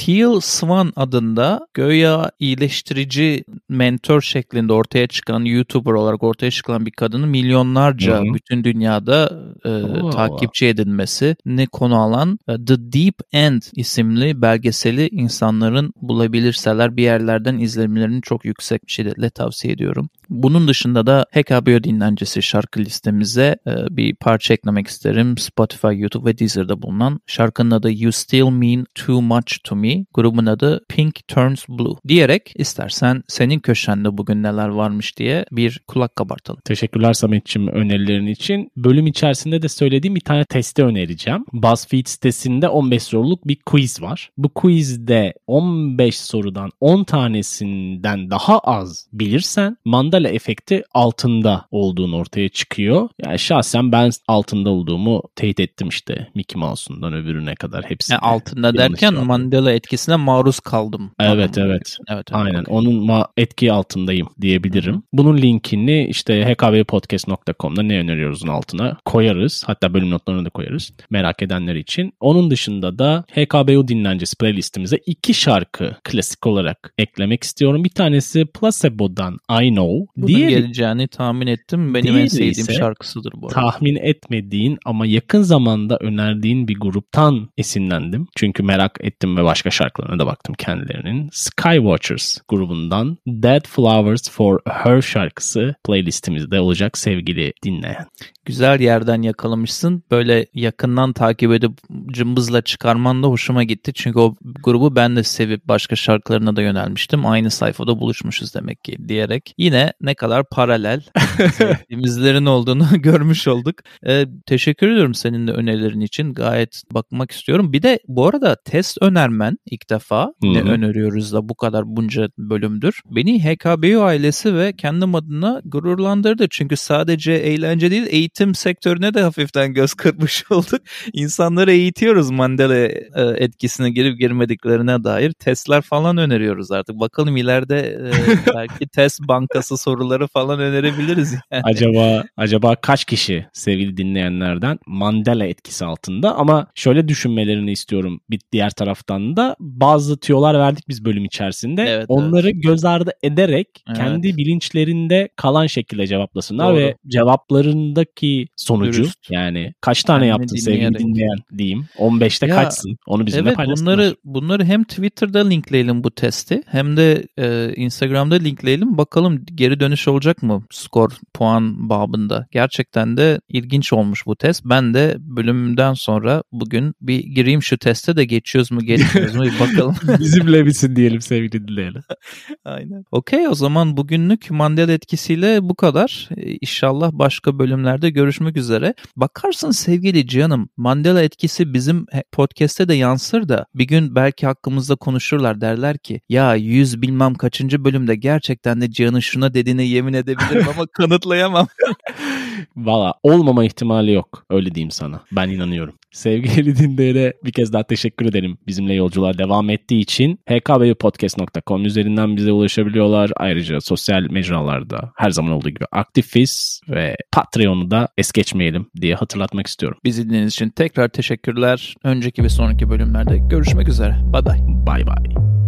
Teal 0.00 0.40
Swan 0.40 0.92
adında 0.96 1.66
göya 1.74 2.30
iyileştirici 2.38 3.44
mentor 3.68 4.20
şeklinde 4.20 4.72
ortaya 4.72 5.06
çıkan 5.06 5.44
YouTuber 5.44 5.92
olarak 5.92 6.22
ortaya 6.22 6.50
çıkan 6.50 6.86
bir 6.86 6.90
kadının 6.90 7.28
milyonlarca 7.28 8.16
Hı 8.16 8.20
hı. 8.20 8.34
bütün 8.34 8.64
dünyada 8.64 9.42
e, 9.64 9.68
Allah 9.68 10.10
takipçi 10.10 10.66
edinmesi 10.66 11.36
ne 11.46 11.66
konu 11.66 11.96
alan 11.96 12.38
e, 12.48 12.64
The 12.64 12.92
Deep 12.92 13.14
End 13.32 13.62
isimli 13.76 14.42
belgeseli 14.42 15.08
insanların 15.08 15.92
bulabilirseler 16.02 16.96
bir 16.96 17.02
yerlerden 17.02 17.58
izlemelerini 17.58 18.22
çok 18.22 18.44
yüksek 18.44 18.86
bir 18.86 18.92
şiddetle 18.92 19.30
tavsiye 19.30 19.74
ediyorum. 19.74 20.08
Bunun 20.30 20.68
dışında 20.68 21.06
da 21.06 21.26
HKBO 21.32 21.84
dinlencesi 21.84 22.42
şarkı 22.42 22.80
listemize 22.80 23.56
e, 23.66 23.96
bir 23.96 24.14
parça 24.14 24.54
eklemek 24.54 24.86
isterim. 24.86 25.38
Spotify, 25.38 25.86
YouTube 25.94 26.30
ve 26.30 26.38
Deezer'da 26.38 26.82
bulunan 26.82 27.20
şarkının 27.26 27.70
adı 27.70 27.92
You 27.92 28.12
Still 28.12 28.50
Mean 28.50 28.86
Too 28.94 29.22
Much 29.22 29.52
To 29.64 29.76
Me, 29.76 30.04
grubun 30.14 30.46
adı 30.46 30.84
Pink 30.88 31.28
Turns 31.28 31.68
Blue 31.68 31.94
diyerek 32.08 32.52
istersen 32.54 33.22
senin 33.28 33.58
köşende 33.58 34.18
bugün 34.18 34.42
neler 34.42 34.68
varmış 34.68 35.18
diye 35.18 35.44
bir 35.52 35.80
kulak 35.88 36.16
kabartalım. 36.16 36.60
Teşekkürler 36.64 37.12
Samet'ciğim 37.12 37.68
önerilerin 37.68 38.26
için. 38.26 38.70
Bölüm 38.76 39.06
içerisinde 39.06 39.62
de 39.62 39.68
söylediğim 39.68 40.14
bir 40.14 40.20
tane 40.20 40.44
testi 40.44 40.84
önereceğim. 40.84 41.44
BuzzFeed 41.52 42.06
sitesinde 42.06 42.68
15 42.68 43.02
soruluk 43.02 43.48
bir 43.48 43.56
quiz 43.66 44.02
var. 44.02 44.30
Bu 44.36 44.48
quizde 44.48 45.34
15 45.46 46.20
sorudan 46.20 46.70
10 46.80 47.04
tanesinden 47.04 48.30
daha 48.30 48.58
az 48.58 49.08
bilirsen 49.12 49.76
Mandela 50.20 50.34
efekti 50.34 50.82
altında 50.94 51.66
olduğunu 51.70 52.16
ortaya 52.16 52.48
çıkıyor. 52.48 53.08
Yani 53.26 53.38
şahsen 53.38 53.92
ben 53.92 54.10
altında 54.28 54.70
olduğumu 54.70 55.22
teyit 55.36 55.60
ettim 55.60 55.88
işte 55.88 56.28
Mickey 56.34 56.60
Mouse'undan 56.60 57.12
öbürüne 57.12 57.54
kadar 57.54 57.84
hepsi. 57.84 58.12
Yani 58.12 58.20
altında 58.20 58.76
derken 58.76 59.10
cevap. 59.10 59.26
Mandela 59.26 59.72
etkisine 59.72 60.16
maruz 60.16 60.60
kaldım. 60.60 61.10
Evet 61.20 61.58
evet. 61.58 61.58
Evet, 61.58 61.96
evet, 62.08 62.26
Aynen 62.32 62.60
okey. 62.60 62.74
onun 62.76 63.06
ma- 63.06 63.26
etki 63.36 63.72
altındayım 63.72 64.28
diyebilirim. 64.40 65.02
Bunun 65.12 65.36
linkini 65.38 66.06
işte 66.06 66.44
hkbpodcast.com'da 66.44 67.82
ne 67.82 67.98
öneriyoruzun 67.98 68.48
altına 68.48 68.96
koyarız. 69.04 69.62
Hatta 69.66 69.94
bölüm 69.94 70.10
notlarına 70.10 70.44
da 70.44 70.50
koyarız 70.50 70.92
merak 71.10 71.42
edenler 71.42 71.74
için. 71.74 72.12
Onun 72.20 72.50
dışında 72.50 72.98
da 72.98 73.24
HKBU 73.34 73.88
dinlencesi 73.88 74.36
playlistimize 74.36 74.96
iki 75.06 75.34
şarkı 75.34 75.96
klasik 76.04 76.46
olarak 76.46 76.92
eklemek 76.98 77.44
istiyorum. 77.44 77.84
Bir 77.84 77.90
tanesi 77.90 78.44
Placebo'dan 78.46 79.38
I 79.62 79.70
Know. 79.70 80.06
Bunun 80.16 80.26
Diğeri 80.26 80.50
geleceğini 80.50 81.08
tahmin 81.08 81.46
ettim. 81.46 81.94
Benim 81.94 82.16
en 82.16 82.26
sevdiğim 82.26 82.50
ise 82.50 82.74
şarkısıdır 82.74 83.32
bu 83.36 83.46
arada. 83.46 83.60
tahmin 83.60 83.96
etmediğin 83.96 84.78
ama 84.84 85.06
yakın 85.06 85.42
zamanda 85.42 85.98
önerdiğin 86.00 86.68
bir 86.68 86.76
gruptan 86.80 87.48
esinlendim. 87.58 88.26
Çünkü 88.36 88.62
merak 88.62 88.98
ettim 89.00 89.36
ve 89.36 89.44
başka 89.44 89.70
şarkılarına 89.70 90.18
da 90.18 90.26
baktım 90.26 90.54
kendilerinin. 90.58 91.28
Skywatchers 91.32 92.38
grubundan 92.48 93.18
Dead 93.26 93.66
Flowers 93.66 94.30
for 94.30 94.60
Her 94.66 95.02
şarkısı 95.02 95.74
playlistimizde 95.86 96.60
olacak 96.60 96.98
sevgili 96.98 97.52
dinleyen. 97.64 98.06
Güzel 98.50 98.80
yerden 98.80 99.22
yakalamışsın. 99.22 100.02
Böyle 100.10 100.46
yakından 100.54 101.12
takip 101.12 101.52
edip 101.52 101.72
cımbızla 102.12 102.62
çıkarman 102.62 103.22
da 103.22 103.26
hoşuma 103.26 103.64
gitti. 103.64 103.92
Çünkü 103.94 104.18
o 104.18 104.36
grubu 104.64 104.96
ben 104.96 105.16
de 105.16 105.22
sevip 105.22 105.68
başka 105.68 105.96
şarkılarına 105.96 106.56
da 106.56 106.62
yönelmiştim. 106.62 107.26
Aynı 107.26 107.50
sayfada 107.50 108.00
buluşmuşuz 108.00 108.54
demek 108.54 108.84
ki 108.84 108.96
diyerek. 109.08 109.54
Yine 109.58 109.92
ne 110.00 110.14
kadar 110.14 110.44
paralel 110.48 111.02
sevdiğimizlerin 111.52 112.46
olduğunu 112.46 112.86
görmüş 113.02 113.48
olduk. 113.48 113.74
Ee, 114.06 114.26
teşekkür 114.46 114.88
ediyorum 114.88 115.14
senin 115.14 115.46
de 115.46 115.52
önerilerin 115.52 116.00
için. 116.00 116.34
Gayet 116.34 116.82
bakmak 116.92 117.30
istiyorum. 117.30 117.72
Bir 117.72 117.82
de 117.82 117.98
bu 118.08 118.26
arada 118.26 118.56
test 118.64 118.98
önermen 119.00 119.58
ilk 119.70 119.90
defa 119.90 120.24
Hı 120.24 120.48
hı. 120.48 120.54
ne 120.54 120.60
öneriyoruz 120.60 121.32
da 121.32 121.48
bu 121.48 121.54
kadar 121.54 121.84
bunca 121.86 122.28
bölümdür. 122.38 123.00
Beni 123.10 123.44
HKBU 123.44 124.02
ailesi 124.02 124.54
ve 124.54 124.72
kendim 124.72 125.14
adına 125.14 125.60
gururlandırdı. 125.64 126.46
Çünkü 126.50 126.76
sadece 126.76 127.32
eğlence 127.32 127.90
değil 127.90 128.06
eğitim 128.10 128.39
sektörüne 128.54 129.14
de 129.14 129.22
hafiften 129.22 129.74
göz 129.74 129.94
kırpmış 130.00 130.44
olduk. 130.50 130.80
İnsanları 131.12 131.72
eğitiyoruz 131.72 132.30
Mandela 132.30 132.76
e, 132.76 132.90
etkisine 133.36 133.90
girip 133.90 134.18
girmediklerine 134.18 135.04
dair 135.04 135.32
testler 135.32 135.82
falan 135.82 136.16
öneriyoruz 136.16 136.70
artık. 136.70 137.00
Bakalım 137.00 137.36
ileride 137.36 137.78
e, 137.78 138.10
belki 138.54 138.88
test 138.88 139.20
bankası 139.20 139.76
soruları 139.76 140.26
falan 140.26 140.60
önerebiliriz. 140.60 141.34
Yani. 141.50 141.62
Acaba 141.64 142.24
acaba 142.36 142.76
kaç 142.76 143.04
kişi 143.04 143.46
sevgili 143.52 143.96
dinleyenlerden 143.96 144.78
Mandela 144.86 145.46
etkisi 145.46 145.84
altında 145.84 146.34
ama 146.36 146.66
şöyle 146.74 147.08
düşünmelerini 147.08 147.72
istiyorum 147.72 148.20
bir 148.30 148.40
diğer 148.52 148.70
taraftan 148.70 149.36
da 149.36 149.56
bazı 149.60 150.20
tüyolar 150.20 150.58
verdik 150.58 150.88
biz 150.88 151.04
bölüm 151.04 151.24
içerisinde. 151.24 151.82
Evet, 151.82 152.04
Onları 152.08 152.50
göz 152.50 152.84
ardı 152.84 153.10
ederek 153.22 153.68
Evet. 153.88 153.98
kendi 153.98 154.36
bilinçlerinde 154.36 155.28
kalan 155.36 155.66
şekilde 155.66 156.06
cevaplasınlar 156.06 156.68
Doğru. 156.72 156.76
ve 156.76 156.96
cevaplarındaki 157.08 158.19
sonucu 158.56 159.02
Dürüst. 159.02 159.30
yani 159.30 159.72
kaç 159.80 160.02
tane 160.04 160.18
Kendini 160.26 160.40
yaptın 160.40 160.56
sevgili 160.56 160.98
dinleyen 160.98 161.36
diyeyim. 161.58 161.84
15'te 161.98 162.46
Ya, 162.46 162.54
kaçsın? 162.54 162.96
Onu 163.06 163.26
bizimle 163.26 163.48
Evet 163.48 163.56
paylaşsınlar. 163.56 163.94
bunları 163.98 164.16
bunları 164.24 164.64
hem 164.64 164.84
Twitter'da 164.84 165.48
linkleyelim 165.48 166.04
bu 166.04 166.10
testi 166.10 166.62
hem 166.66 166.96
de 166.96 167.24
e, 167.38 167.72
Instagram'da 167.76 168.34
linkleyelim. 168.34 168.98
Bakalım 168.98 169.44
geri 169.54 169.80
dönüş 169.80 170.08
olacak 170.08 170.42
mı 170.42 170.62
skor 170.70 171.10
puan 171.34 171.88
babında. 171.88 172.46
Gerçekten 172.52 173.16
de 173.16 173.40
ilginç 173.48 173.92
olmuş 173.92 174.26
bu 174.26 174.36
test. 174.36 174.62
Ben 174.64 174.94
de 174.94 175.16
bölümden 175.18 175.94
sonra 175.94 176.42
bugün 176.52 176.94
bir 177.00 177.18
gireyim 177.18 177.62
şu 177.62 177.78
teste 177.78 178.16
de 178.16 178.24
geçiyoruz 178.24 178.70
mu 178.70 178.80
geçmiyoruz 178.80 179.34
mu 179.34 179.42
bir 179.44 179.60
bakalım. 179.60 179.96
bizimle 180.20 180.62
misin 180.62 180.96
diyelim 180.96 181.20
sevgili 181.20 181.68
dinleyenler. 181.68 182.02
Aynen. 182.64 183.04
Okey 183.12 183.48
o 183.48 183.54
zaman 183.54 183.96
bugünlük 183.96 184.50
Mandela 184.50 184.92
etkisiyle 184.92 185.58
bu 185.68 185.74
kadar. 185.74 186.28
Ee, 186.36 186.56
İnşallah 186.60 187.10
başka 187.12 187.58
bölümlerde 187.58 188.09
görüşmek 188.10 188.56
üzere. 188.56 188.94
Bakarsın 189.16 189.70
sevgili 189.70 190.26
canım 190.26 190.68
Mandela 190.76 191.22
etkisi 191.22 191.74
bizim 191.74 192.06
podcast'te 192.32 192.88
de 192.88 192.94
yansır 192.94 193.48
da 193.48 193.66
bir 193.74 193.84
gün 193.84 194.14
belki 194.14 194.46
hakkımızda 194.46 194.96
konuşurlar 194.96 195.60
derler 195.60 195.98
ki 195.98 196.20
ya 196.28 196.54
yüz 196.54 197.02
bilmem 197.02 197.34
kaçıncı 197.34 197.84
bölümde 197.84 198.16
gerçekten 198.16 198.80
de 198.80 198.90
Cihan'ın 198.90 199.20
şuna 199.20 199.54
dediğine 199.54 199.82
yemin 199.82 200.12
edebilirim 200.12 200.66
ama 200.74 200.86
kanıtlayamam. 200.92 201.66
Valla 202.76 203.14
olmama 203.22 203.64
ihtimali 203.64 204.12
yok. 204.12 204.44
Öyle 204.50 204.74
diyeyim 204.74 204.90
sana. 204.90 205.20
Ben 205.32 205.48
inanıyorum. 205.48 205.94
Sevgili 206.12 206.76
dinleyene 206.78 207.32
bir 207.44 207.52
kez 207.52 207.72
daha 207.72 207.82
teşekkür 207.82 208.26
ederim. 208.26 208.58
Bizimle 208.66 208.94
yolculuğa 208.94 209.38
devam 209.38 209.70
ettiği 209.70 210.00
için 210.00 210.38
hkbpodcast.com 210.50 211.84
üzerinden 211.84 212.36
bize 212.36 212.52
ulaşabiliyorlar. 212.52 213.30
Ayrıca 213.36 213.80
sosyal 213.80 214.22
mecralarda 214.30 215.12
her 215.16 215.30
zaman 215.30 215.52
olduğu 215.52 215.68
gibi 215.68 215.84
aktifiz 215.92 216.80
ve 216.88 217.16
Patreon'u 217.32 217.90
da 218.00 218.08
es 218.18 218.32
geçmeyelim 218.32 218.86
diye 219.00 219.14
hatırlatmak 219.14 219.66
istiyorum. 219.66 219.98
Bizi 220.04 220.24
dinlediğiniz 220.24 220.52
için 220.52 220.70
tekrar 220.70 221.08
teşekkürler. 221.08 221.94
Önceki 222.04 222.44
ve 222.44 222.48
sonraki 222.48 222.90
bölümlerde 222.90 223.38
görüşmek 223.38 223.88
üzere. 223.88 224.16
Bay 224.32 224.44
bay. 224.44 224.58
Bay 224.86 225.06
bay. 225.06 225.59